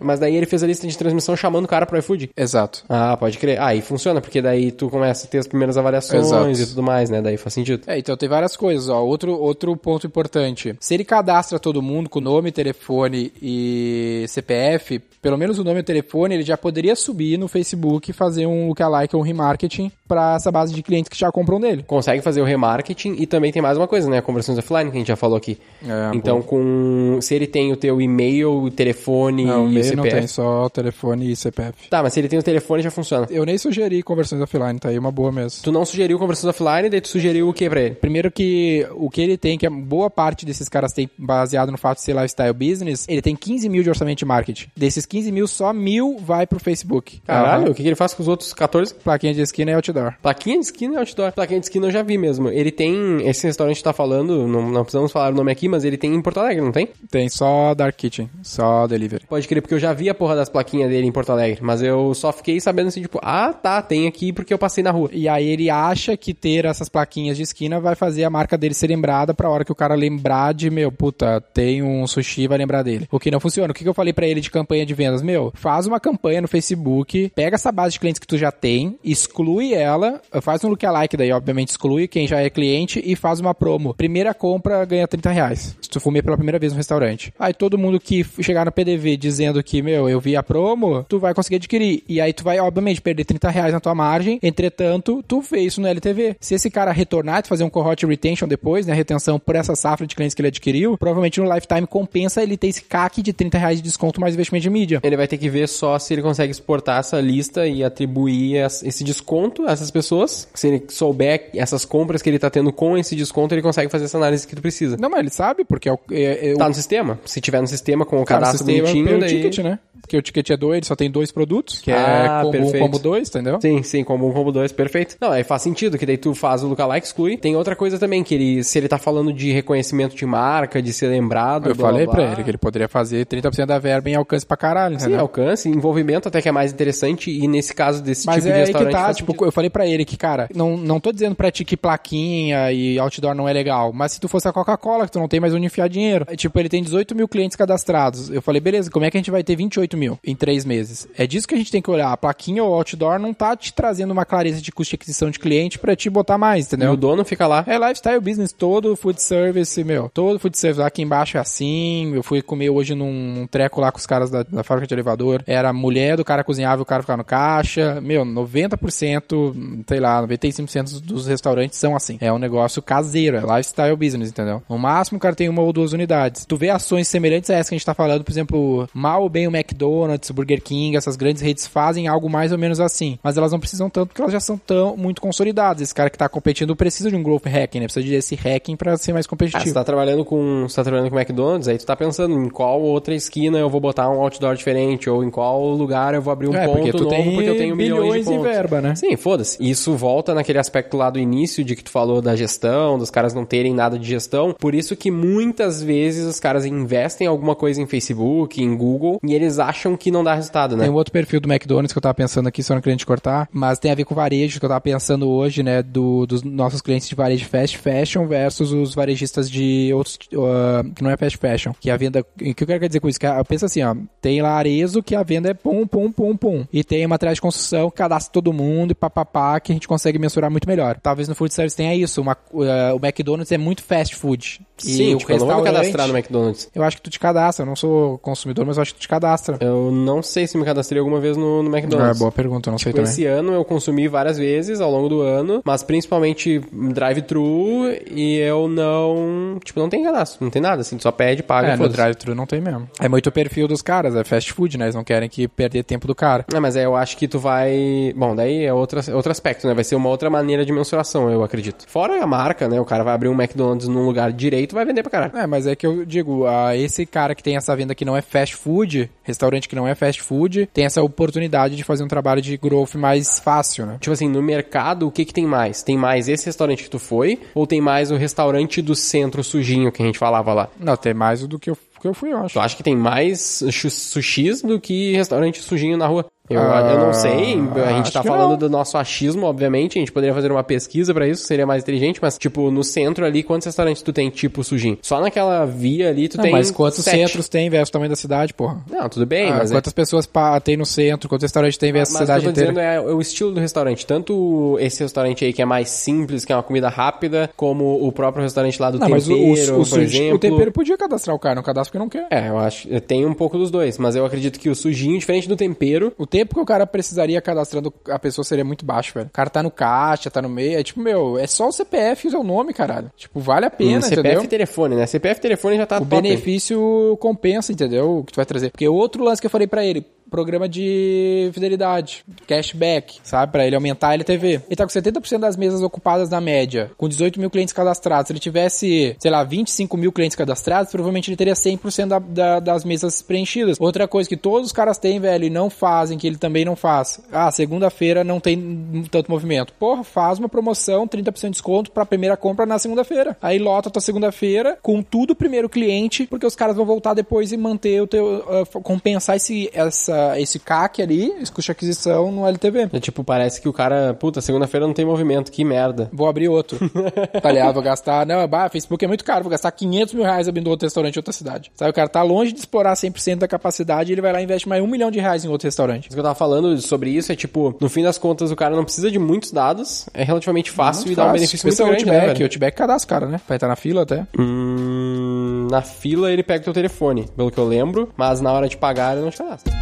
mas 0.00 0.20
daí 0.20 0.36
ele 0.36 0.46
fez 0.46 0.62
a 0.62 0.66
lista 0.66 0.86
de 0.86 0.96
transmissão 0.96 1.36
chamando 1.36 1.64
o 1.64 1.68
cara 1.68 1.86
pro 1.86 1.98
iFood. 1.98 2.30
Exato. 2.36 2.84
Ah, 2.88 3.16
pode 3.16 3.38
crer. 3.38 3.60
Ah, 3.60 3.74
e 3.74 3.80
funciona, 3.80 4.20
porque 4.20 4.42
daí 4.42 4.70
tu 4.70 4.88
começa 4.88 5.26
a 5.26 5.30
ter 5.30 5.38
as 5.38 5.46
primeiras 5.46 5.76
avaliações 5.76 6.26
Exato. 6.26 6.50
e 6.50 6.66
tudo 6.66 6.82
mais, 6.82 7.10
né? 7.10 7.20
Daí 7.20 7.36
faz 7.36 7.54
sentido. 7.54 7.82
É, 7.86 7.98
então 7.98 8.16
tem 8.16 8.28
várias 8.28 8.56
coisas, 8.56 8.88
ó. 8.88 9.02
Outro, 9.02 9.38
outro 9.38 9.76
ponto 9.76 10.06
importante. 10.06 10.74
Se 10.80 10.94
ele 10.94 11.04
cadastra 11.04 11.58
todo 11.58 11.82
mundo 11.82 12.08
com 12.08 12.20
nome, 12.20 12.52
telefone 12.52 13.32
e 13.40 14.24
CPF, 14.28 15.00
pelo 15.20 15.36
menos 15.36 15.58
o 15.58 15.64
nome 15.64 15.78
e 15.78 15.80
o 15.80 15.84
telefone, 15.84 16.34
ele 16.34 16.44
já 16.44 16.56
poderia 16.56 16.94
subir 16.94 17.38
no 17.38 17.48
Facebook 17.48 18.10
e 18.10 18.14
fazer 18.14 18.46
um 18.46 18.68
lookalike 18.68 19.16
ou 19.16 19.22
um 19.22 19.24
remarketing 19.24 19.90
para 20.06 20.36
essa 20.36 20.52
base 20.52 20.72
de 20.72 20.82
clientes 20.82 21.08
que 21.08 21.18
já 21.18 21.32
compram 21.32 21.60
dele. 21.60 21.82
Consegue 21.86 22.22
fazer 22.22 22.40
o 22.40 22.44
remarketing 22.44 23.16
e 23.18 23.26
também 23.26 23.50
tem 23.50 23.60
mais 23.60 23.76
uma 23.76 23.88
coisa, 23.88 24.08
né? 24.08 24.20
Conversões 24.20 24.58
offline 24.58 24.90
que 24.90 24.96
a 24.96 25.00
gente 25.00 25.08
já 25.08 25.16
falou 25.16 25.36
aqui. 25.36 25.58
É, 25.82 26.14
então, 26.14 26.40
com 26.42 27.18
se 27.20 27.34
ele 27.34 27.46
tem 27.46 27.72
o 27.72 27.76
teu 27.76 28.00
e-mail, 28.00 28.70
telefone 28.70 29.25
Não, 29.44 29.64
o 29.64 29.68
e 29.68 29.72
meio 29.72 29.84
CPF. 29.84 29.96
não 29.96 30.18
tem, 30.18 30.26
só 30.26 30.68
telefone 30.68 31.30
e 31.30 31.36
CPF. 31.36 31.88
Tá, 31.88 32.02
mas 32.02 32.12
se 32.12 32.20
ele 32.20 32.28
tem 32.28 32.38
o 32.38 32.42
telefone 32.42 32.82
já 32.82 32.90
funciona. 32.90 33.26
Eu 33.30 33.44
nem 33.44 33.58
sugeri 33.58 34.02
conversões 34.02 34.40
offline, 34.40 34.78
tá 34.78 34.88
aí 34.88 34.98
uma 34.98 35.10
boa 35.10 35.32
mesmo. 35.32 35.62
Tu 35.62 35.72
não 35.72 35.84
sugeriu 35.84 36.18
conversões 36.18 36.50
offline, 36.50 36.88
daí 36.88 37.00
tu 37.00 37.08
sugeriu 37.08 37.48
o 37.48 37.52
que 37.52 37.68
pra 37.68 37.80
ele? 37.80 37.94
Primeiro 37.94 38.30
que 38.30 38.86
o 38.92 39.10
que 39.10 39.20
ele 39.20 39.36
tem, 39.36 39.58
que 39.58 39.66
a 39.66 39.70
boa 39.70 40.08
parte 40.10 40.44
desses 40.44 40.68
caras 40.68 40.92
tem 40.92 41.08
baseado 41.18 41.70
no 41.72 41.78
fato 41.78 41.98
de 41.98 42.04
ser 42.04 42.12
lifestyle 42.14 42.52
business, 42.52 43.06
ele 43.08 43.22
tem 43.22 43.34
15 43.34 43.68
mil 43.68 43.82
de 43.82 43.88
orçamento 43.88 44.18
de 44.18 44.24
marketing. 44.24 44.68
Desses 44.76 45.06
15 45.06 45.32
mil, 45.32 45.46
só 45.46 45.72
mil 45.72 46.16
vai 46.18 46.46
pro 46.46 46.58
Facebook. 46.58 47.20
Caralho, 47.26 47.64
Aham. 47.64 47.70
o 47.72 47.74
que, 47.74 47.82
que 47.82 47.88
ele 47.88 47.96
faz 47.96 48.14
com 48.14 48.22
os 48.22 48.28
outros 48.28 48.52
14? 48.52 48.94
Plaquinha 48.94 49.34
de 49.34 49.40
esquina 49.40 49.70
é 49.70 49.74
outdoor. 49.74 50.14
Plaquinha 50.22 50.58
de 50.58 50.64
esquina 50.66 50.94
e 50.94 50.98
outdoor. 50.98 51.32
Plaquinha 51.32 51.60
de 51.60 51.66
esquina 51.66 51.86
eu 51.86 51.90
já 51.90 52.02
vi 52.02 52.18
mesmo. 52.18 52.48
Ele 52.48 52.70
tem. 52.70 53.26
Esse 53.28 53.46
restaurante 53.46 53.82
tá 53.82 53.92
falando, 53.92 54.46
não, 54.46 54.70
não 54.70 54.82
precisamos 54.82 55.12
falar 55.12 55.32
o 55.32 55.36
nome 55.36 55.50
aqui, 55.52 55.68
mas 55.68 55.84
ele 55.84 55.96
tem 55.96 56.14
em 56.14 56.22
Porto 56.22 56.40
Alegre, 56.40 56.62
não 56.62 56.72
tem? 56.72 56.88
Tem 57.10 57.28
só 57.28 57.74
Dark 57.74 57.96
Kitchen, 57.96 58.28
só 58.42 58.86
delivery. 58.86 59.15
Pode 59.28 59.46
crer, 59.48 59.60
porque 59.60 59.74
eu 59.74 59.78
já 59.78 59.92
vi 59.92 60.08
a 60.08 60.14
porra 60.14 60.36
das 60.36 60.48
plaquinhas 60.48 60.90
dele 60.90 61.06
em 61.06 61.12
Porto 61.12 61.30
Alegre. 61.30 61.58
Mas 61.62 61.82
eu 61.82 62.14
só 62.14 62.32
fiquei 62.32 62.60
sabendo 62.60 62.88
assim, 62.88 63.02
tipo, 63.02 63.18
ah, 63.22 63.52
tá, 63.52 63.80
tem 63.82 64.06
aqui 64.06 64.32
porque 64.32 64.52
eu 64.52 64.58
passei 64.58 64.82
na 64.82 64.90
rua. 64.90 65.08
E 65.12 65.28
aí 65.28 65.46
ele 65.46 65.70
acha 65.70 66.16
que 66.16 66.34
ter 66.34 66.64
essas 66.64 66.88
plaquinhas 66.88 67.36
de 67.36 67.42
esquina 67.42 67.80
vai 67.80 67.94
fazer 67.94 68.24
a 68.24 68.30
marca 68.30 68.56
dele 68.58 68.74
ser 68.74 68.88
lembrada 68.88 69.34
pra 69.34 69.48
hora 69.48 69.64
que 69.64 69.72
o 69.72 69.74
cara 69.74 69.94
lembrar 69.94 70.52
de, 70.52 70.70
meu, 70.70 70.90
puta, 70.90 71.40
tem 71.40 71.82
um 71.82 72.06
sushi, 72.06 72.46
vai 72.46 72.58
lembrar 72.58 72.82
dele. 72.82 73.06
O 73.10 73.18
que 73.18 73.30
não 73.30 73.40
funciona. 73.40 73.70
O 73.70 73.74
que 73.74 73.86
eu 73.86 73.94
falei 73.94 74.12
pra 74.12 74.26
ele 74.26 74.40
de 74.40 74.50
campanha 74.50 74.84
de 74.84 74.94
vendas? 74.94 75.22
Meu, 75.22 75.52
faz 75.54 75.86
uma 75.86 76.00
campanha 76.00 76.40
no 76.40 76.48
Facebook, 76.48 77.30
pega 77.34 77.54
essa 77.56 77.72
base 77.72 77.94
de 77.94 78.00
clientes 78.00 78.18
que 78.18 78.26
tu 78.26 78.36
já 78.36 78.50
tem, 78.50 78.98
exclui 79.04 79.74
ela, 79.74 80.20
faz 80.40 80.62
um 80.64 80.68
lookalike 80.68 81.16
daí, 81.16 81.32
obviamente 81.32 81.68
exclui 81.68 82.08
quem 82.08 82.26
já 82.26 82.40
é 82.40 82.50
cliente 82.50 83.02
e 83.04 83.14
faz 83.16 83.40
uma 83.40 83.54
promo. 83.54 83.94
Primeira 83.94 84.34
compra 84.34 84.84
ganha 84.84 85.06
30 85.06 85.30
reais. 85.30 85.76
Se 85.80 85.88
tu 85.88 86.00
comer 86.00 86.22
pela 86.22 86.36
primeira 86.36 86.58
vez 86.58 86.72
no 86.72 86.76
restaurante. 86.76 87.32
Aí 87.38 87.52
todo 87.52 87.78
mundo 87.78 88.00
que 88.00 88.24
chegar 88.42 88.64
no 88.64 88.72
PDV 88.72 89.05
dizendo 89.14 89.62
que, 89.62 89.82
meu, 89.82 90.08
eu 90.08 90.18
vi 90.18 90.34
a 90.34 90.42
promo, 90.42 91.04
tu 91.06 91.18
vai 91.18 91.34
conseguir 91.34 91.56
adquirir. 91.56 92.02
E 92.08 92.18
aí 92.18 92.32
tu 92.32 92.42
vai, 92.42 92.58
obviamente, 92.58 93.02
perder 93.02 93.26
30 93.26 93.50
reais 93.50 93.72
na 93.74 93.80
tua 93.80 93.94
margem. 93.94 94.38
Entretanto, 94.42 95.22
tu 95.28 95.42
vê 95.42 95.60
isso 95.60 95.82
no 95.82 95.86
LTV. 95.86 96.36
Se 96.40 96.54
esse 96.54 96.70
cara 96.70 96.92
retornar, 96.92 97.42
tu 97.42 97.48
fazer 97.48 97.64
um 97.64 97.70
cohort 97.70 98.02
retention 98.04 98.48
depois, 98.48 98.86
né, 98.86 98.94
retenção 98.94 99.38
por 99.38 99.54
essa 99.54 99.76
safra 99.76 100.06
de 100.06 100.14
clientes 100.14 100.34
que 100.34 100.40
ele 100.40 100.48
adquiriu, 100.48 100.96
provavelmente 100.96 101.40
no 101.40 101.52
lifetime 101.52 101.86
compensa 101.86 102.42
ele 102.42 102.56
ter 102.56 102.68
esse 102.68 102.82
CAC 102.82 103.22
de 103.22 103.32
30 103.32 103.58
reais 103.58 103.76
de 103.76 103.82
desconto 103.82 104.20
mais 104.20 104.34
investimento 104.34 104.62
de 104.62 104.70
mídia. 104.70 105.00
Ele 105.02 105.16
vai 105.16 105.28
ter 105.28 105.36
que 105.36 105.48
ver 105.48 105.68
só 105.68 105.98
se 105.98 106.14
ele 106.14 106.22
consegue 106.22 106.50
exportar 106.50 107.00
essa 107.00 107.20
lista 107.20 107.66
e 107.66 107.84
atribuir 107.84 108.56
esse 108.56 109.04
desconto 109.04 109.66
a 109.66 109.72
essas 109.72 109.90
pessoas. 109.90 110.48
Se 110.54 110.68
ele 110.68 110.84
souber 110.88 111.50
essas 111.54 111.84
compras 111.84 112.22
que 112.22 112.30
ele 112.30 112.38
tá 112.38 112.48
tendo 112.48 112.72
com 112.72 112.96
esse 112.96 113.14
desconto, 113.14 113.54
ele 113.54 113.62
consegue 113.62 113.90
fazer 113.90 114.06
essa 114.06 114.16
análise 114.16 114.46
que 114.46 114.56
tu 114.56 114.62
precisa. 114.62 114.96
Não, 114.96 115.10
mas 115.10 115.20
ele 115.20 115.30
sabe, 115.30 115.64
porque 115.64 115.88
é 115.88 115.92
o, 115.92 115.98
é, 116.10 116.50
é 116.50 116.54
o 116.54 116.58
Tá 116.58 116.68
no 116.68 116.74
sistema? 116.74 117.18
Se 117.24 117.40
tiver 117.40 117.60
no 117.60 117.66
sistema 117.66 118.04
com 118.04 118.20
o 118.20 118.26
o 118.26 118.28
cadastro 118.28 118.58
sistema 118.58 118.88
pelo 119.04 119.20
daí... 119.20 119.42
ticket, 119.42 119.64
né? 119.64 119.78
Porque 120.06 120.16
o 120.16 120.22
ticket 120.22 120.50
é 120.50 120.56
dois, 120.56 120.76
ele 120.78 120.86
só 120.86 120.94
tem 120.94 121.10
dois 121.10 121.32
produtos, 121.32 121.80
que 121.80 121.90
Ah, 121.90 122.40
é 122.40 122.44
combo 122.44 122.48
um, 122.48 122.50
perfeito. 122.62 122.78
combo 122.84 122.98
dois, 122.98 123.28
entendeu? 123.28 123.58
Sim, 123.60 123.82
sim, 123.82 124.04
combo 124.04 124.28
1, 124.28 124.32
combo 124.32 124.52
2, 124.52 124.70
perfeito. 124.72 125.16
Não, 125.20 125.32
aí 125.32 125.42
faz 125.42 125.62
sentido, 125.62 125.98
que 125.98 126.06
daí 126.06 126.16
tu 126.16 126.32
faz 126.34 126.62
o 126.62 126.68
lookalike, 126.68 127.06
exclui. 127.06 127.36
Tem 127.36 127.56
outra 127.56 127.74
coisa 127.74 127.98
também, 127.98 128.22
que 128.22 128.34
ele, 128.34 128.62
se 128.62 128.78
ele 128.78 128.86
tá 128.88 128.98
falando 128.98 129.32
de 129.32 129.50
reconhecimento 129.52 130.14
de 130.14 130.24
marca, 130.24 130.80
de 130.80 130.92
ser 130.92 131.08
lembrado, 131.08 131.68
Eu 131.68 131.74
blá, 131.74 131.88
falei 131.90 132.04
blá, 132.06 132.14
pra 132.14 132.22
blá. 132.24 132.32
ele 132.34 132.44
que 132.44 132.50
ele 132.50 132.58
poderia 132.58 132.88
fazer 132.88 133.26
30% 133.26 133.66
da 133.66 133.78
verba 133.78 134.08
em 134.08 134.14
alcance 134.14 134.46
pra 134.46 134.56
caralho, 134.56 134.94
Sim, 134.98 135.06
entendeu? 135.06 135.20
alcance, 135.20 135.68
envolvimento 135.68 136.28
até 136.28 136.40
que 136.40 136.48
é 136.48 136.52
mais 136.52 136.72
interessante, 136.72 137.30
e 137.30 137.48
nesse 137.48 137.74
caso 137.74 138.00
desse 138.02 138.26
Mas 138.26 138.44
tipo 138.44 138.48
é 138.48 138.52
de 138.52 138.58
aí 138.58 138.64
que 138.66 138.72
restaurante 138.72 138.92
tá, 138.92 139.14
tipo, 139.14 139.32
sentido. 139.32 139.48
eu 139.48 139.52
falei 139.52 139.70
pra 139.70 139.86
ele 139.86 140.04
que, 140.04 140.16
cara, 140.16 140.48
não, 140.54 140.76
não 140.76 141.00
tô 141.00 141.10
dizendo 141.12 141.34
pra 141.34 141.50
ti 141.50 141.64
que 141.64 141.76
plaquinha 141.76 142.70
e 142.72 142.96
outdoor 142.98 143.34
não 143.34 143.48
é 143.48 143.52
legal, 143.52 143.92
mas 143.92 144.12
se 144.12 144.20
tu 144.20 144.28
fosse 144.28 144.46
a 144.46 144.52
Coca-Cola, 144.52 145.04
que 145.06 145.10
tu 145.12 145.18
não 145.18 145.26
tem 145.28 145.40
mais 145.40 145.52
onde 145.52 145.66
enfiar 145.66 145.88
dinheiro, 145.88 146.24
é, 146.28 146.36
tipo, 146.36 146.56
ele 146.60 146.68
tem 146.68 146.82
18 146.82 147.14
mil 147.14 147.26
clientes 147.26 147.56
cadastrados. 147.56 148.30
Eu 148.30 148.40
falei, 148.42 148.60
beleza, 148.60 148.90
como 148.90 149.04
é 149.04 149.10
que 149.10 149.16
a 149.16 149.20
gente 149.20 149.30
vai 149.30 149.42
ter 149.42 149.56
28 149.56 149.95
mil 149.96 150.18
em 150.24 150.34
três 150.36 150.64
meses? 150.64 151.08
É 151.16 151.26
disso 151.26 151.48
que 151.48 151.54
a 151.54 151.58
gente 151.58 151.72
tem 151.72 151.82
que 151.82 151.90
olhar. 151.90 152.12
A 152.12 152.16
plaquinha 152.16 152.62
ou 152.62 152.72
outdoor 152.74 153.18
não 153.18 153.32
tá 153.34 153.56
te 153.56 153.72
trazendo 153.72 154.10
uma 154.12 154.24
clareza 154.24 154.60
de 154.60 154.70
custo 154.70 154.90
de 154.90 154.96
aquisição 154.96 155.30
de 155.30 155.38
cliente 155.38 155.78
pra 155.78 155.96
te 155.96 156.08
botar 156.10 156.38
mais, 156.38 156.64
E 156.64 156.68
entendeu? 156.68 156.92
o 156.92 156.96
dono 156.96 157.24
fica 157.24 157.46
lá. 157.46 157.64
É 157.66 157.76
lifestyle 157.78 158.20
business, 158.20 158.52
todo 158.52 158.94
food 158.96 159.20
service, 159.22 159.82
meu. 159.82 160.08
Todo 160.12 160.38
food 160.38 160.56
service 160.58 160.80
lá 160.80 160.86
aqui 160.86 161.02
embaixo 161.02 161.36
é 161.36 161.40
assim. 161.40 162.12
Eu 162.14 162.22
fui 162.22 162.42
comer 162.42 162.70
hoje 162.70 162.94
num, 162.94 163.12
num 163.34 163.46
treco 163.46 163.80
lá 163.80 163.90
com 163.90 163.98
os 163.98 164.06
caras 164.06 164.30
da, 164.30 164.42
da 164.42 164.62
fábrica 164.62 164.86
de 164.86 164.94
elevador. 164.94 165.42
Era 165.46 165.72
mulher 165.72 166.16
do 166.16 166.24
cara 166.24 166.44
cozinhava 166.44 166.80
e 166.80 166.84
o 166.84 166.86
cara 166.86 167.02
ficava 167.02 167.16
no 167.16 167.24
caixa. 167.24 168.00
Meu, 168.00 168.24
90%, 168.24 169.82
sei 169.88 170.00
lá, 170.00 170.22
95% 170.26 171.00
dos 171.00 171.26
restaurantes 171.26 171.78
são 171.78 171.94
assim. 171.96 172.18
É 172.20 172.32
um 172.32 172.38
negócio 172.38 172.82
caseiro, 172.82 173.36
é 173.36 173.40
lifestyle 173.40 173.96
business, 173.96 174.30
entendeu? 174.30 174.62
No 174.68 174.78
máximo 174.78 175.16
o 175.18 175.20
cara 175.20 175.34
tem 175.34 175.48
uma 175.48 175.62
ou 175.62 175.72
duas 175.72 175.92
unidades. 175.92 176.44
Tu 176.44 176.56
vê 176.56 176.70
ações 176.70 177.08
semelhantes 177.08 177.50
a 177.50 177.54
essa 177.54 177.70
que 177.70 177.74
a 177.74 177.78
gente 177.78 177.86
tá 177.86 177.94
falando, 177.94 178.24
por 178.24 178.30
exemplo, 178.30 178.88
mal 178.92 179.22
ou 179.22 179.28
bem 179.28 179.46
o 179.46 179.54
McDonald's, 179.54 179.85
o 179.86 180.34
Burger 180.34 180.62
King, 180.62 180.96
essas 180.96 181.16
grandes 181.16 181.42
redes 181.42 181.66
fazem 181.66 182.08
algo 182.08 182.28
mais 182.28 182.52
ou 182.52 182.58
menos 182.58 182.80
assim. 182.80 183.18
Mas 183.22 183.36
elas 183.36 183.52
não 183.52 183.60
precisam 183.60 183.88
tanto 183.88 184.08
porque 184.08 184.20
elas 184.20 184.32
já 184.32 184.40
são 184.40 184.56
tão 184.58 184.96
muito 184.96 185.20
consolidadas. 185.20 185.82
Esse 185.82 185.94
cara 185.94 186.10
que 186.10 186.18
tá 186.18 186.28
competindo 186.28 186.74
precisa 186.76 187.10
de 187.10 187.16
um 187.16 187.22
growth 187.22 187.46
hacking, 187.46 187.80
né? 187.80 187.86
Precisa 187.86 188.04
de 188.06 188.14
esse 188.14 188.34
hacking 188.34 188.76
pra 188.76 188.96
ser 188.96 189.12
mais 189.12 189.24
Ah, 189.24 189.28
você 189.28 189.28
competitivo. 189.28 189.74
tá 189.74 189.84
trabalhando 189.84 190.24
com. 190.24 190.66
Você 190.68 190.76
tá 190.76 190.84
trabalhando 190.84 191.10
com 191.10 191.18
McDonald's, 191.18 191.68
aí 191.68 191.78
tu 191.78 191.86
tá 191.86 191.96
pensando 191.96 192.34
em 192.34 192.48
qual 192.48 192.80
outra 192.80 193.14
esquina 193.14 193.58
eu 193.58 193.68
vou 193.68 193.80
botar 193.80 194.08
um 194.10 194.20
outdoor 194.20 194.54
diferente, 194.54 195.08
ou 195.08 195.24
em 195.24 195.30
qual 195.30 195.70
lugar 195.70 196.14
eu 196.14 196.22
vou 196.22 196.32
abrir 196.32 196.48
um 196.48 196.54
é, 196.54 196.66
ponto 196.66 196.76
porque 196.78 196.92
tu 196.92 197.04
novo, 197.04 197.10
tem 197.10 197.34
porque 197.34 197.48
eu 197.50 197.56
tenho 197.56 197.76
milhões, 197.76 198.26
de 198.26 198.32
em 198.32 198.42
verba, 198.42 198.80
né? 198.80 198.94
Sim, 198.94 199.16
foda-se. 199.16 199.56
Isso 199.60 199.94
volta 199.94 200.34
naquele 200.34 200.58
aspecto 200.58 200.96
lá 200.96 201.10
do 201.10 201.18
início 201.18 201.64
de 201.64 201.74
que 201.76 201.84
tu 201.84 201.90
falou 201.90 202.20
da 202.20 202.34
gestão, 202.36 202.98
dos 202.98 203.10
caras 203.10 203.34
não 203.34 203.44
terem 203.44 203.74
nada 203.74 203.98
de 203.98 204.06
gestão. 204.06 204.54
Por 204.58 204.74
isso 204.74 204.96
que 204.96 205.10
muitas 205.10 205.82
vezes 205.82 206.26
os 206.26 206.40
caras 206.40 206.64
investem 206.64 207.26
em 207.26 207.30
alguma 207.30 207.54
coisa 207.54 207.80
em 207.80 207.86
Facebook, 207.86 208.62
em 208.62 208.76
Google, 208.76 209.18
e 209.24 209.34
eles 209.34 209.58
acham 209.58 209.75
que 209.98 210.10
não 210.10 210.22
dá 210.24 210.34
resultado, 210.34 210.76
né? 210.76 210.84
Tem 210.84 210.92
um 210.92 210.96
outro 210.96 211.12
perfil 211.12 211.40
do 211.40 211.50
McDonald's 211.52 211.92
que 211.92 211.98
eu 211.98 212.02
tava 212.02 212.14
pensando 212.14 212.46
aqui, 212.48 212.62
só 212.62 212.74
não 212.74 212.80
queria 212.80 212.96
te 212.96 213.04
cortar, 213.06 213.48
mas 213.52 213.78
tem 213.78 213.90
a 213.90 213.94
ver 213.94 214.04
com 214.04 214.14
varejo, 214.14 214.58
que 214.58 214.64
eu 214.64 214.68
tava 214.68 214.80
pensando 214.80 215.28
hoje, 215.28 215.62
né, 215.62 215.82
do, 215.82 216.26
dos 216.26 216.42
nossos 216.42 216.80
clientes 216.80 217.08
de 217.08 217.14
varejo 217.14 217.44
fast 217.46 217.76
fashion 217.78 218.26
versus 218.26 218.72
os 218.72 218.94
varejistas 218.94 219.50
de 219.50 219.90
outros, 219.94 220.18
uh, 220.32 220.92
que 220.94 221.02
não 221.02 221.10
é 221.10 221.16
fast 221.16 221.36
fashion, 221.38 221.72
que 221.78 221.90
a 221.90 221.96
venda, 221.96 222.20
o 222.20 222.54
que 222.54 222.62
eu 222.62 222.66
quero 222.66 222.86
dizer 222.88 223.00
com 223.00 223.08
isso? 223.08 223.20
Que 223.20 223.26
a- 223.26 223.44
pensa 223.44 223.66
assim, 223.66 223.82
ó, 223.82 223.94
tem 224.20 224.40
lá 224.42 224.52
Arezo 224.56 225.02
que 225.02 225.14
a 225.14 225.22
venda 225.22 225.50
é 225.50 225.54
pum, 225.54 225.86
pum, 225.86 226.10
pum, 226.10 226.36
pum, 226.36 226.66
e 226.72 226.82
tem 226.82 227.06
material 227.06 227.34
de 227.34 227.40
construção 227.40 227.90
que 227.90 227.96
cadastra 227.96 228.32
todo 228.32 228.52
mundo 228.52 228.92
e 228.92 228.94
papapá, 228.94 229.60
que 229.60 229.72
a 229.72 229.74
gente 229.74 229.86
consegue 229.88 230.18
mensurar 230.18 230.50
muito 230.50 230.68
melhor. 230.68 230.98
Talvez 231.02 231.28
no 231.28 231.34
food 231.34 231.52
service 231.52 231.76
tenha 231.76 231.94
isso, 231.94 232.20
uma, 232.20 232.36
uh, 232.52 232.94
o 232.94 233.04
McDonald's 233.04 233.52
é 233.52 233.58
muito 233.58 233.82
fast 233.82 234.14
food. 234.16 234.60
Sim, 234.78 235.14
o 235.14 235.18
tipo, 235.18 235.32
eu 235.32 235.38
não 235.38 235.46
vou 235.46 235.56
me 235.56 235.62
cadastrar 235.64 236.06
no 236.08 236.16
McDonald's. 236.16 236.68
Eu 236.74 236.82
acho 236.82 236.96
que 236.96 237.02
tu 237.02 237.10
te 237.10 237.18
cadastra, 237.18 237.62
eu 237.62 237.66
não 237.66 237.76
sou 237.76 238.18
consumidor, 238.18 238.64
mas 238.66 238.76
eu 238.76 238.82
acho 238.82 238.92
que 238.94 238.98
tu 239.00 239.02
te 239.02 239.08
cadastra. 239.08 239.56
Eu 239.60 239.90
não 239.90 240.22
sei 240.22 240.46
se 240.46 240.56
me 240.58 240.64
cadastrei 240.64 240.98
alguma 240.98 241.20
vez 241.20 241.36
no, 241.36 241.62
no 241.62 241.74
É, 241.74 241.78
McDonald's. 241.78 242.18
boa 242.18 242.32
pergunta, 242.32 242.68
eu 242.68 242.72
não 242.72 242.78
sei 242.78 242.92
Tipo, 242.92 242.96
também. 243.02 243.10
esse 243.12 243.24
ano 243.26 243.52
eu 243.52 243.64
consumi 243.64 244.06
várias 244.08 244.38
vezes 244.38 244.80
ao 244.80 244.90
longo 244.90 245.08
do 245.08 245.20
ano, 245.22 245.62
mas 245.64 245.82
principalmente 245.82 246.60
drive-thru 246.72 247.90
e 248.10 248.36
eu 248.38 248.68
não, 248.68 249.58
tipo, 249.64 249.78
não 249.80 249.88
tem 249.88 250.02
cadastro, 250.02 250.42
não 250.44 250.50
tem 250.50 250.60
nada, 250.60 250.80
assim, 250.80 250.96
tu 250.96 251.02
só 251.02 251.12
pede, 251.12 251.42
paga 251.42 251.68
É, 251.68 251.76
no 251.76 251.88
drive-thru 251.88 252.34
não 252.34 252.46
tem 252.46 252.60
mesmo. 252.60 252.88
É 253.00 253.08
muito 253.08 253.28
o 253.28 253.32
perfil 253.32 253.68
dos 253.68 253.82
caras, 253.82 254.14
é 254.16 254.24
fast 254.24 254.52
food, 254.52 254.76
né? 254.78 254.86
Eles 254.86 254.94
não 254.94 255.04
querem 255.04 255.28
que 255.28 255.46
perder 255.48 255.84
tempo 255.84 256.06
do 256.06 256.14
cara. 256.14 256.44
É, 256.52 256.58
mas 256.60 256.76
aí 256.76 256.84
eu 256.84 256.96
acho 256.96 257.16
que 257.16 257.28
tu 257.28 257.38
vai. 257.38 258.12
Bom, 258.16 258.34
daí 258.34 258.64
é 258.64 258.72
outra, 258.72 259.00
outro 259.14 259.30
aspecto, 259.30 259.66
né? 259.66 259.74
Vai 259.74 259.84
ser 259.84 259.94
uma 259.94 260.08
outra 260.08 260.28
maneira 260.28 260.64
de 260.64 260.72
mensuração, 260.72 261.30
eu 261.30 261.42
acredito. 261.42 261.84
Fora 261.86 262.22
a 262.22 262.26
marca, 262.26 262.68
né? 262.68 262.80
O 262.80 262.84
cara 262.84 263.04
vai 263.04 263.14
abrir 263.14 263.28
um 263.28 263.34
McDonald's 263.34 263.86
num 263.88 264.04
lugar 264.04 264.32
direito 264.32 264.65
aí 264.66 264.68
tu 264.68 264.74
vai 264.74 264.84
vender 264.84 265.02
pra 265.02 265.10
caralho. 265.10 265.36
É, 265.36 265.46
mas 265.46 265.66
é 265.66 265.74
que 265.74 265.86
eu 265.86 266.04
digo, 266.04 266.44
ah, 266.46 266.76
esse 266.76 267.06
cara 267.06 267.34
que 267.34 267.42
tem 267.42 267.56
essa 267.56 267.74
venda 267.74 267.94
que 267.94 268.04
não 268.04 268.16
é 268.16 268.20
fast 268.20 268.56
food, 268.56 269.10
restaurante 269.22 269.68
que 269.68 269.76
não 269.76 269.86
é 269.86 269.94
fast 269.94 270.20
food, 270.22 270.68
tem 270.74 270.84
essa 270.84 271.02
oportunidade 271.02 271.76
de 271.76 271.84
fazer 271.84 272.04
um 272.04 272.08
trabalho 272.08 272.42
de 272.42 272.56
growth 272.56 272.94
mais 272.94 273.38
fácil, 273.38 273.86
né? 273.86 273.96
Tipo 274.00 274.12
assim, 274.12 274.28
no 274.28 274.42
mercado, 274.42 275.06
o 275.06 275.10
que 275.10 275.24
que 275.24 275.32
tem 275.32 275.46
mais? 275.46 275.82
Tem 275.82 275.96
mais 275.96 276.28
esse 276.28 276.46
restaurante 276.46 276.82
que 276.82 276.90
tu 276.90 276.98
foi? 276.98 277.40
Ou 277.54 277.66
tem 277.66 277.80
mais 277.80 278.10
o 278.10 278.16
restaurante 278.16 278.82
do 278.82 278.94
centro 278.94 279.42
sujinho 279.42 279.92
que 279.92 280.02
a 280.02 280.06
gente 280.06 280.18
falava 280.18 280.52
lá? 280.52 280.68
Não, 280.78 280.96
tem 280.96 281.14
mais 281.14 281.46
do 281.46 281.58
que 281.58 281.70
eu, 281.70 281.78
que 282.00 282.08
eu 282.08 282.14
fui, 282.14 282.32
eu 282.32 282.38
acho. 282.38 282.54
Tu 282.54 282.60
acha 282.60 282.76
que 282.76 282.82
tem 282.82 282.96
mais 282.96 283.62
sushis 283.70 284.62
do 284.62 284.80
que 284.80 285.12
restaurante 285.12 285.62
sujinho 285.62 285.96
na 285.96 286.06
rua? 286.06 286.26
Eu, 286.48 286.60
Ah, 286.60 286.80
eu 286.92 286.98
não 286.98 287.12
sei, 287.12 287.58
a 287.86 287.92
gente 287.96 288.12
tá 288.12 288.22
falando 288.22 288.50
não. 288.50 288.56
do 288.56 288.70
nosso 288.70 288.96
achismo, 288.96 289.46
obviamente, 289.46 289.98
a 289.98 290.00
gente 290.00 290.12
poderia 290.12 290.34
fazer 290.34 290.50
uma 290.52 290.62
pesquisa 290.62 291.12
pra 291.12 291.26
isso, 291.26 291.44
seria 291.46 291.66
mais 291.66 291.82
inteligente, 291.82 292.18
mas, 292.22 292.38
tipo, 292.38 292.70
no 292.70 292.84
centro 292.84 293.24
ali, 293.24 293.42
quantos 293.42 293.66
restaurantes 293.66 294.02
tu 294.02 294.12
tem, 294.12 294.30
tipo, 294.30 294.62
sujinho? 294.62 294.98
Só 295.02 295.20
naquela 295.20 295.64
via 295.64 296.08
ali 296.10 296.28
tu 296.28 296.36
Não, 296.36 296.42
tem 296.44 296.52
mas 296.52 296.70
quantos 296.70 297.02
sete. 297.04 297.16
centros 297.16 297.48
tem 297.48 297.68
versus 297.68 297.88
o 297.88 297.92
tamanho 297.92 298.10
da 298.10 298.16
cidade, 298.16 298.54
porra? 298.54 298.78
Não, 298.90 299.08
tudo 299.08 299.26
bem, 299.26 299.50
Ah, 299.50 299.56
mas... 299.58 299.70
é- 299.70 299.74
quantas 299.74 299.92
pessoas 299.92 300.26
pa- 300.26 300.60
tem 300.60 300.76
no 300.76 300.86
centro, 300.86 301.28
quantos 301.28 301.42
restaurantes 301.42 301.78
tem 301.78 301.92
versus 301.92 302.14
a 302.14 302.18
que 302.18 302.22
eu 302.22 302.26
cidade 302.26 302.44
tô 302.44 302.50
inteira? 302.50 302.70
dizendo 302.72 302.80
é 302.84 303.00
o 303.14 303.20
estilo 303.20 303.52
do 303.52 303.60
restaurante. 303.60 304.06
Tanto 304.06 304.76
esse 304.80 305.02
restaurante 305.02 305.44
aí 305.44 305.52
que 305.52 305.62
é 305.62 305.64
mais 305.64 305.88
simples, 305.90 306.44
que 306.44 306.52
é 306.52 306.56
uma 306.56 306.62
comida 306.62 306.88
rápida, 306.88 307.50
como 307.56 308.06
o 308.06 308.12
próprio 308.12 308.42
restaurante 308.42 308.80
lá 308.80 308.90
do 308.90 308.98
Não, 308.98 309.08
mas 309.08 309.28
o, 309.28 309.34
tempero, 309.34 309.72
o, 309.72 309.74
o, 309.74 309.78
por 309.78 309.86
suji- 309.86 310.04
exemplo. 310.04 310.36
o 310.36 310.38
tempero 310.38 310.72
podia 310.72 310.96
cadastrar 310.96 311.34
o 311.34 311.38
cara, 311.38 311.54
não 311.54 311.62
cadastra 311.62 311.90
porque 311.90 311.98
não 311.98 312.08
quer. 312.08 312.26
É, 312.30 312.48
eu 312.48 312.58
acho. 312.58 312.88
Tem 313.00 313.26
um 313.26 313.34
pouco 313.34 313.58
dos 313.58 313.70
dois, 313.70 313.98
mas 313.98 314.14
eu 314.16 314.24
acredito 314.24 314.58
que 314.60 314.68
o 314.68 314.74
sujinho, 314.74 315.18
diferente 315.18 315.48
do 315.48 315.56
tempero, 315.56 316.12
O 316.18 316.26
tempo 316.36 316.54
que 316.54 316.60
o 316.60 316.64
cara 316.66 316.86
precisaria 316.86 317.40
cadastrando 317.40 317.92
a 318.08 318.18
pessoa 318.18 318.44
seria 318.44 318.64
muito 318.64 318.84
baixo, 318.84 319.14
velho. 319.14 319.26
O 319.26 319.30
cara 319.30 319.48
tá 319.48 319.62
no 319.62 319.70
caixa, 319.70 320.30
tá 320.30 320.42
no 320.42 320.48
meio. 320.48 320.78
É 320.78 320.82
tipo, 320.82 321.00
meu, 321.00 321.38
é 321.38 321.46
só 321.46 321.68
o 321.68 321.72
CPF 321.72 322.26
e 322.26 322.28
o 322.28 322.30
seu 322.30 322.44
nome, 322.44 322.74
caralho. 322.74 323.10
Tipo, 323.16 323.40
vale 323.40 323.66
a 323.66 323.70
pena, 323.70 323.98
um 323.98 324.02
CPF 324.02 324.20
entendeu? 324.20 324.44
e 324.44 324.48
telefone, 324.48 324.96
né? 324.96 325.06
CPF 325.06 325.38
e 325.38 325.42
telefone 325.42 325.76
já 325.76 325.86
tá 325.86 325.96
O 325.96 326.00
top. 326.00 326.10
benefício 326.10 327.16
compensa, 327.20 327.72
entendeu? 327.72 328.18
O 328.18 328.24
que 328.24 328.32
tu 328.32 328.36
vai 328.36 328.46
trazer. 328.46 328.70
Porque 328.70 328.86
outro 328.88 329.24
lance 329.24 329.40
que 329.40 329.46
eu 329.46 329.50
falei 329.50 329.66
pra 329.66 329.84
ele, 329.84 330.06
programa 330.30 330.68
de 330.68 331.50
fidelidade, 331.52 332.24
cashback, 332.46 333.18
sabe? 333.22 333.52
Pra 333.52 333.66
ele 333.66 333.76
aumentar 333.76 334.08
a 334.08 334.14
LTV. 334.14 334.62
Ele 334.66 334.76
tá 334.76 334.84
com 334.84 334.92
70% 334.92 335.38
das 335.38 335.56
mesas 335.56 335.82
ocupadas 335.82 336.28
na 336.28 336.40
média, 336.40 336.90
com 336.96 337.08
18 337.08 337.40
mil 337.40 337.50
clientes 337.50 337.72
cadastrados. 337.72 338.28
Se 338.28 338.32
ele 338.32 338.40
tivesse, 338.40 339.16
sei 339.18 339.30
lá, 339.30 339.44
25 339.44 339.96
mil 339.96 340.12
clientes 340.12 340.36
cadastrados, 340.36 340.90
provavelmente 340.90 341.30
ele 341.30 341.36
teria 341.36 341.54
100% 341.54 342.08
da, 342.08 342.18
da, 342.18 342.60
das 342.60 342.84
mesas 342.84 343.22
preenchidas. 343.22 343.78
Outra 343.80 344.08
coisa 344.08 344.28
que 344.28 344.36
todos 344.36 344.66
os 344.66 344.72
caras 344.72 344.98
têm, 344.98 345.20
velho, 345.20 345.44
e 345.44 345.50
não 345.50 345.70
fazem, 345.70 346.18
que 346.18 346.26
ele 346.26 346.36
também 346.36 346.64
não 346.64 346.76
faz. 346.76 347.20
Ah, 347.32 347.50
segunda-feira 347.50 348.24
não 348.24 348.40
tem 348.40 349.04
tanto 349.10 349.30
movimento. 349.30 349.72
Porra, 349.74 350.04
faz 350.04 350.38
uma 350.38 350.48
promoção, 350.48 351.06
30% 351.06 351.42
de 351.42 351.50
desconto 351.50 351.90
pra 351.90 352.06
primeira 352.06 352.36
compra 352.36 352.66
na 352.66 352.78
segunda-feira. 352.78 353.36
Aí 353.40 353.58
lota 353.58 353.90
tua 353.90 354.02
segunda-feira 354.02 354.78
com 354.82 355.02
tudo 355.02 355.34
primeiro 355.34 355.68
cliente, 355.68 356.26
porque 356.26 356.46
os 356.46 356.54
caras 356.54 356.76
vão 356.76 356.84
voltar 356.84 357.14
depois 357.14 357.52
e 357.52 357.56
manter 357.56 358.02
o 358.02 358.06
teu. 358.06 358.44
ah, 358.48 358.66
compensar 358.82 359.36
esse, 359.36 359.70
essa, 359.72 360.15
esse 360.38 360.58
CAC 360.58 361.02
ali, 361.02 361.32
esse 361.40 361.50
custo 361.52 361.66
de 361.68 361.72
aquisição 361.72 362.30
no 362.30 362.46
LTV. 362.46 362.88
É, 362.92 363.00
tipo, 363.00 363.22
parece 363.24 363.60
que 363.60 363.68
o 363.68 363.72
cara, 363.72 364.14
puta, 364.14 364.40
segunda-feira 364.40 364.86
não 364.86 364.94
tem 364.94 365.04
movimento, 365.04 365.50
que 365.52 365.64
merda. 365.64 366.08
Vou 366.12 366.28
abrir 366.28 366.48
outro. 366.48 366.78
tá 367.42 367.50
ligado? 367.52 367.74
Vou 367.74 367.82
gastar. 367.82 368.26
Não, 368.26 368.46
bah, 368.46 368.68
Facebook 368.68 369.04
é 369.04 369.08
muito 369.08 369.24
caro, 369.24 369.42
vou 369.42 369.50
gastar 369.50 369.70
500 369.70 370.14
mil 370.14 370.24
reais 370.24 370.48
abrindo 370.48 370.68
outro 370.68 370.86
restaurante 370.86 371.16
em 371.16 371.18
outra 371.18 371.32
cidade. 371.32 371.70
Sabe, 371.74 371.90
o 371.90 371.94
cara 371.94 372.08
tá 372.08 372.22
longe 372.22 372.52
de 372.52 372.58
explorar 372.60 372.94
100% 372.94 373.36
da 373.36 373.48
capacidade 373.48 374.10
e 374.10 374.14
ele 374.14 374.20
vai 374.20 374.32
lá 374.32 374.40
e 374.40 374.44
investe 374.44 374.68
mais 374.68 374.82
um 374.82 374.86
milhão 374.86 375.10
de 375.10 375.18
reais 375.20 375.44
em 375.44 375.48
outro 375.48 375.66
restaurante. 375.66 376.06
O 376.08 376.12
que 376.12 376.18
eu 376.18 376.22
tava 376.22 376.34
falando 376.34 376.78
sobre 376.80 377.10
isso 377.10 377.32
é 377.32 377.36
tipo, 377.36 377.74
no 377.80 377.88
fim 377.88 378.02
das 378.02 378.18
contas, 378.18 378.50
o 378.50 378.56
cara 378.56 378.74
não 378.76 378.84
precisa 378.84 379.10
de 379.10 379.18
muitos 379.18 379.50
dados, 379.52 380.08
é 380.14 380.22
relativamente 380.22 380.70
fácil 380.70 381.10
e 381.10 381.14
dá 381.14 381.22
um 381.22 381.26
Fácil. 381.26 381.34
benefício 381.40 381.66
muito 381.66 381.76
grande, 381.78 382.04
né, 382.06 382.12
Outback. 382.12 382.26
velho? 382.32 382.40
o 382.40 382.44
Outback 382.44 382.76
cadastra 382.76 383.06
o 383.06 383.08
cara, 383.08 383.26
né? 383.30 383.40
Vai 383.48 383.56
estar 383.56 383.68
na 383.68 383.76
fila 383.76 384.02
até. 384.02 384.26
Hum, 384.38 385.68
na 385.70 385.82
fila 385.82 386.30
ele 386.30 386.42
pega 386.42 386.60
o 386.60 386.64
teu 386.64 386.72
telefone, 386.72 387.26
pelo 387.36 387.50
que 387.50 387.58
eu 387.58 387.66
lembro, 387.66 388.08
mas 388.16 388.40
na 388.40 388.52
hora 388.52 388.68
de 388.68 388.76
pagar 388.76 389.12
ele 389.14 389.22
não 389.24 389.30
te 389.30 389.38
cadastra. 389.38 389.72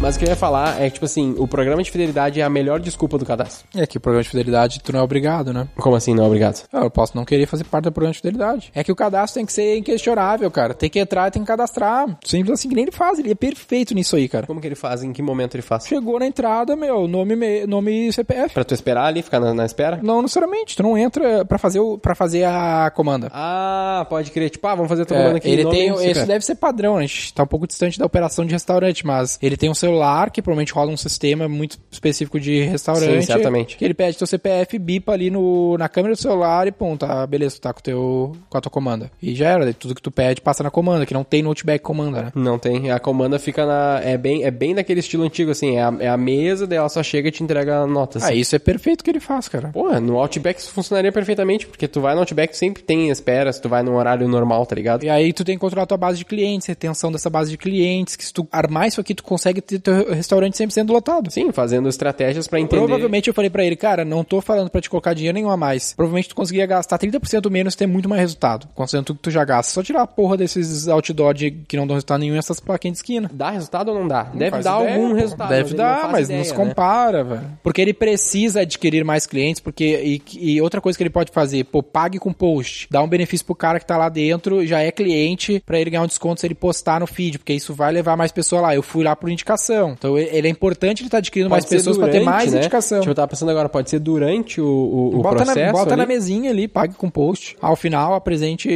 Mas 0.00 0.14
o 0.14 0.18
que 0.20 0.24
eu 0.24 0.28
ia 0.28 0.36
falar 0.36 0.80
é 0.80 0.86
que, 0.88 0.94
tipo 0.94 1.06
assim, 1.06 1.34
o 1.38 1.46
programa 1.48 1.82
de 1.82 1.90
fidelidade 1.90 2.40
é 2.40 2.44
a 2.44 2.48
melhor 2.48 2.78
desculpa 2.78 3.18
do 3.18 3.26
cadastro. 3.26 3.66
É 3.76 3.84
que 3.86 3.98
o 3.98 4.00
programa 4.00 4.22
de 4.22 4.28
fidelidade 4.30 4.80
tu 4.80 4.92
não 4.92 5.00
é 5.00 5.02
obrigado, 5.02 5.52
né? 5.52 5.66
Como 5.76 5.96
assim, 5.96 6.14
não? 6.14 6.26
Obrigado. 6.26 6.62
Ah, 6.72 6.84
Eu 6.84 6.90
posso 6.90 7.16
não 7.16 7.24
querer 7.24 7.46
fazer 7.46 7.64
parte 7.64 7.84
do 7.84 7.92
programa 7.92 8.12
de 8.12 8.18
fidelidade. 8.20 8.70
É 8.74 8.84
que 8.84 8.92
o 8.92 8.96
cadastro 8.96 9.34
tem 9.40 9.44
que 9.46 9.52
ser 9.52 9.76
inquestionável, 9.76 10.48
cara. 10.52 10.72
Tem 10.72 10.88
que 10.88 11.00
entrar 11.00 11.26
e 11.28 11.30
tem 11.32 11.42
que 11.42 11.48
cadastrar. 11.48 12.06
Simples 12.24 12.52
assim, 12.60 12.68
que 12.68 12.76
nem 12.76 12.84
ele 12.84 12.92
faz. 12.92 13.18
Ele 13.18 13.32
é 13.32 13.34
perfeito 13.34 13.92
nisso 13.92 14.14
aí, 14.14 14.28
cara. 14.28 14.46
Como 14.46 14.60
que 14.60 14.68
ele 14.68 14.76
faz? 14.76 15.02
Em 15.02 15.12
que 15.12 15.20
momento 15.20 15.56
ele 15.56 15.62
faz? 15.62 15.86
Chegou 15.86 16.18
na 16.20 16.26
entrada, 16.26 16.76
meu, 16.76 17.08
nome, 17.08 17.34
me- 17.34 17.66
nome 17.66 18.08
e 18.08 18.12
CPF. 18.12 18.54
Pra 18.54 18.64
tu 18.64 18.74
esperar 18.74 19.06
ali, 19.06 19.20
ficar 19.20 19.40
na, 19.40 19.52
na 19.52 19.66
espera? 19.66 19.98
Não 20.02 20.22
necessariamente. 20.22 20.76
Tu 20.76 20.82
não 20.82 20.96
entra 20.96 21.44
pra 21.44 21.58
fazer, 21.58 21.80
o, 21.80 21.98
pra 21.98 22.14
fazer 22.14 22.44
a 22.44 22.90
comanda. 22.94 23.30
Ah, 23.34 24.06
pode 24.08 24.30
crer. 24.30 24.48
Tipo, 24.48 24.66
ah, 24.68 24.74
vamos 24.76 24.88
fazer 24.88 25.02
a 25.02 25.06
tua 25.06 25.16
É, 25.16 25.20
comanda 25.20 25.38
aqui. 25.38 25.50
ele 25.50 25.66
tem, 25.68 25.88
e 25.90 26.10
isso 26.12 26.24
deve 26.26 26.44
ser 26.44 26.54
padrão, 26.54 26.96
a 26.96 27.00
gente 27.00 27.34
tá 27.34 27.42
um 27.42 27.46
pouco 27.46 27.66
distante 27.66 27.98
da 27.98 28.06
operação 28.06 28.46
de 28.46 28.52
restaurante, 28.52 29.04
mas 29.04 29.38
ele 29.42 29.56
tem 29.56 29.68
um 29.68 29.74
celular 29.88 30.30
que 30.30 30.42
provavelmente 30.42 30.72
roda 30.72 30.92
um 30.92 30.96
sistema 30.96 31.48
muito 31.48 31.78
específico 31.90 32.38
de 32.38 32.62
restaurante. 32.62 33.20
Sim, 33.20 33.22
certamente. 33.22 33.76
Que 33.76 33.84
ele 33.84 33.94
pede 33.94 34.18
teu 34.18 34.26
CPF, 34.26 34.78
bipa 34.78 35.12
ali 35.12 35.30
no, 35.30 35.76
na 35.78 35.88
câmera 35.88 36.14
do 36.14 36.20
celular 36.20 36.66
e 36.66 36.72
pum, 36.72 36.96
tá, 36.96 37.26
beleza, 37.26 37.56
tu 37.56 37.60
tá 37.62 37.72
com, 37.72 37.80
teu, 37.80 38.36
com 38.48 38.58
a 38.58 38.60
tua 38.60 38.70
comanda. 38.70 39.10
E 39.22 39.34
já 39.34 39.48
era, 39.50 39.72
tudo 39.72 39.94
que 39.94 40.02
tu 40.02 40.10
pede 40.10 40.40
passa 40.40 40.62
na 40.62 40.70
comanda, 40.70 41.06
que 41.06 41.14
não 41.14 41.24
tem 41.24 41.42
no 41.42 41.48
Outback 41.48 41.82
comanda, 41.82 42.22
né? 42.22 42.32
Não 42.34 42.58
tem. 42.58 42.90
A 42.90 42.98
comanda 42.98 43.38
fica 43.38 43.64
na. 43.64 44.00
É 44.02 44.16
bem, 44.16 44.44
é 44.44 44.50
bem 44.50 44.74
daquele 44.74 45.00
estilo 45.00 45.24
antigo, 45.24 45.50
assim. 45.50 45.76
É 45.76 45.82
a, 45.82 45.94
é 46.00 46.08
a 46.08 46.16
mesa, 46.16 46.66
daí 46.66 46.78
ela 46.78 46.88
só 46.88 47.02
chega 47.02 47.28
e 47.28 47.32
te 47.32 47.42
entrega 47.42 47.80
a 47.80 47.86
nota. 47.86 48.18
Ah, 48.18 48.26
Assim. 48.28 48.34
isso 48.36 48.54
é 48.56 48.58
perfeito 48.58 49.04
que 49.04 49.10
ele 49.10 49.20
faz, 49.20 49.48
cara. 49.48 49.68
Porra, 49.68 50.00
no 50.00 50.18
Outback 50.18 50.60
isso 50.60 50.72
funcionaria 50.72 51.12
perfeitamente, 51.12 51.66
porque 51.66 51.86
tu 51.86 52.00
vai 52.00 52.14
no 52.14 52.20
Outback 52.20 52.56
sempre 52.56 52.82
tem 52.82 53.08
espera, 53.10 53.52
se 53.52 53.60
tu 53.60 53.68
vai 53.68 53.82
num 53.82 53.94
horário 53.94 54.26
normal, 54.28 54.64
tá 54.66 54.74
ligado? 54.74 55.04
E 55.04 55.10
aí 55.10 55.32
tu 55.32 55.44
tem 55.44 55.56
que 55.56 55.60
controlar 55.60 55.84
a 55.84 55.86
tua 55.86 55.96
base 55.96 56.18
de 56.18 56.24
clientes, 56.24 56.66
retenção 56.66 57.10
dessa 57.12 57.30
base 57.30 57.50
de 57.50 57.56
clientes, 57.56 58.16
que 58.16 58.24
se 58.24 58.32
tu 58.32 58.46
armar 58.50 58.88
isso 58.88 59.00
aqui, 59.00 59.14
tu 59.14 59.22
consegue 59.22 59.60
ter 59.60 59.77
teu 59.80 60.12
restaurante 60.12 60.54
100% 60.54 60.90
lotado. 60.90 61.30
Sim, 61.30 61.52
fazendo 61.52 61.88
estratégias 61.88 62.46
pra 62.46 62.60
entender. 62.60 62.80
Provavelmente 62.80 63.28
eu 63.28 63.34
falei 63.34 63.50
pra 63.50 63.64
ele, 63.64 63.76
cara, 63.76 64.04
não 64.04 64.24
tô 64.24 64.40
falando 64.40 64.70
pra 64.70 64.80
te 64.80 64.90
colocar 64.90 65.14
dinheiro 65.14 65.34
nenhum 65.34 65.50
a 65.50 65.56
mais. 65.56 65.92
Provavelmente 65.94 66.28
tu 66.28 66.34
conseguiria 66.34 66.66
gastar 66.66 66.98
30% 66.98 67.50
menos 67.50 67.74
e 67.74 67.76
ter 67.76 67.86
muito 67.86 68.08
mais 68.08 68.20
resultado. 68.20 68.68
Considerando 68.74 69.06
tudo 69.06 69.16
que 69.16 69.22
tu 69.22 69.30
já 69.30 69.44
gasta. 69.44 69.72
Só 69.72 69.82
tirar 69.82 70.02
a 70.02 70.06
porra 70.06 70.36
desses 70.36 70.88
outdoor 70.88 71.34
de, 71.34 71.50
que 71.50 71.76
não 71.76 71.86
dão 71.86 71.94
resultado 71.94 72.20
nenhum 72.20 72.36
essas 72.36 72.60
plaquinhas 72.60 72.94
de 72.94 72.98
esquina. 72.98 73.30
Dá 73.32 73.50
resultado 73.50 73.90
ou 73.90 73.98
não 73.98 74.08
dá? 74.08 74.24
Deve 74.24 74.50
faz 74.50 74.64
dar 74.64 74.80
ideia, 74.80 74.94
algum 74.94 75.12
resultado. 75.14 75.48
Deve 75.48 75.70
não 75.70 75.76
dar, 75.76 76.00
faz 76.00 76.12
mas 76.12 76.24
ideia, 76.26 76.38
não 76.38 76.44
se 76.44 76.50
né? 76.50 76.56
compara, 76.56 77.24
velho. 77.24 77.58
Porque 77.62 77.80
ele 77.80 77.92
precisa 77.92 78.60
adquirir 78.60 79.04
mais 79.04 79.26
clientes, 79.26 79.60
porque. 79.60 80.20
E, 80.34 80.54
e 80.54 80.60
outra 80.60 80.80
coisa 80.80 80.96
que 80.96 81.02
ele 81.02 81.10
pode 81.10 81.30
fazer, 81.32 81.64
pô, 81.64 81.82
pague 81.82 82.18
com 82.18 82.32
post. 82.32 82.88
Dá 82.90 83.02
um 83.02 83.08
benefício 83.08 83.44
pro 83.44 83.54
cara 83.54 83.78
que 83.78 83.86
tá 83.86 83.96
lá 83.96 84.08
dentro, 84.08 84.66
já 84.66 84.80
é 84.80 84.90
cliente, 84.90 85.62
pra 85.64 85.78
ele 85.78 85.90
ganhar 85.90 86.02
um 86.02 86.06
desconto 86.06 86.40
se 86.40 86.46
ele 86.46 86.54
postar 86.54 87.00
no 87.00 87.06
feed, 87.06 87.38
porque 87.38 87.52
isso 87.52 87.74
vai 87.74 87.92
levar 87.92 88.16
mais 88.16 88.32
pessoas 88.32 88.62
lá. 88.62 88.74
Eu 88.74 88.82
fui 88.82 89.04
lá 89.04 89.14
por 89.14 89.30
indicação. 89.30 89.67
Então 89.98 90.18
ele 90.18 90.46
é 90.46 90.50
importante 90.50 91.02
ele 91.02 91.10
tá 91.10 91.18
adquirindo 91.18 91.50
mais 91.50 91.64
Pode 91.64 91.70
ser 91.70 91.76
pessoas 91.76 91.98
pra 91.98 92.08
ter 92.08 92.20
mais 92.20 92.52
né? 92.52 92.58
indicação. 92.58 93.00
Tipo, 93.00 93.10
eu 93.10 93.14
tava 93.14 93.28
pensando 93.28 93.50
agora, 93.50 93.68
pode 93.68 93.90
ser 93.90 93.98
durante 93.98 94.60
o, 94.60 94.66
o, 94.66 95.08
o 95.18 95.22
bota 95.22 95.36
processo 95.44 95.58
na, 95.60 95.72
bota 95.72 95.96
na 95.96 96.02
ali, 96.04 96.12
mesinha 96.12 96.50
ali, 96.50 96.66
pague 96.68 96.94
com 96.94 97.08
post. 97.10 97.56
Ao 97.60 97.76
final, 97.76 98.14
apresente. 98.14 98.68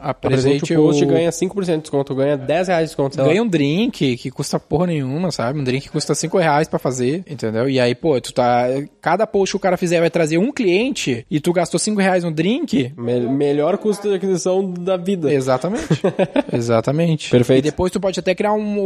apresente 0.00 0.38
Apresente 0.38 0.74
o 0.74 0.82
post 0.84 1.04
o. 1.04 1.08
ganha 1.08 1.30
5% 1.30 1.64
de 1.76 1.80
desconto, 1.82 2.14
ganha 2.14 2.36
10 2.36 2.68
reais 2.68 2.82
de 2.84 2.88
desconto. 2.88 3.14
sei 3.14 3.24
lá. 3.24 3.28
Ganha 3.30 3.42
um 3.42 3.48
drink 3.48 4.16
que 4.16 4.30
custa 4.30 4.58
porra 4.58 4.86
nenhuma, 4.86 5.30
sabe? 5.30 5.58
Um 5.60 5.64
drink 5.64 5.84
que 5.86 5.90
custa 5.92 6.14
5 6.14 6.38
reais 6.38 6.68
pra 6.68 6.78
fazer, 6.78 7.24
entendeu? 7.28 7.68
E 7.68 7.78
aí, 7.80 7.94
pô, 7.94 8.20
tu 8.20 8.32
tá. 8.32 8.66
Cada 9.00 9.26
post 9.26 9.52
que 9.52 9.56
o 9.56 9.60
cara 9.60 9.76
fizer 9.76 10.00
vai 10.00 10.10
trazer 10.10 10.38
um 10.38 10.52
cliente 10.52 11.24
e 11.30 11.40
tu 11.40 11.52
gastou 11.52 11.78
5 11.78 12.00
reais 12.00 12.24
no 12.24 12.30
drink. 12.30 12.92
Me- 12.96 13.20
melhor 13.20 13.78
custo 13.78 14.08
de 14.08 14.14
aquisição 14.14 14.70
da 14.70 14.96
vida. 14.96 15.32
Exatamente. 15.32 15.86
Exatamente. 16.52 17.30
Perfeito. 17.30 17.66
E 17.66 17.70
depois 17.70 17.92
tu 17.92 18.00
pode 18.00 18.18
até 18.18 18.34
criar 18.34 18.52
um, 18.52 18.78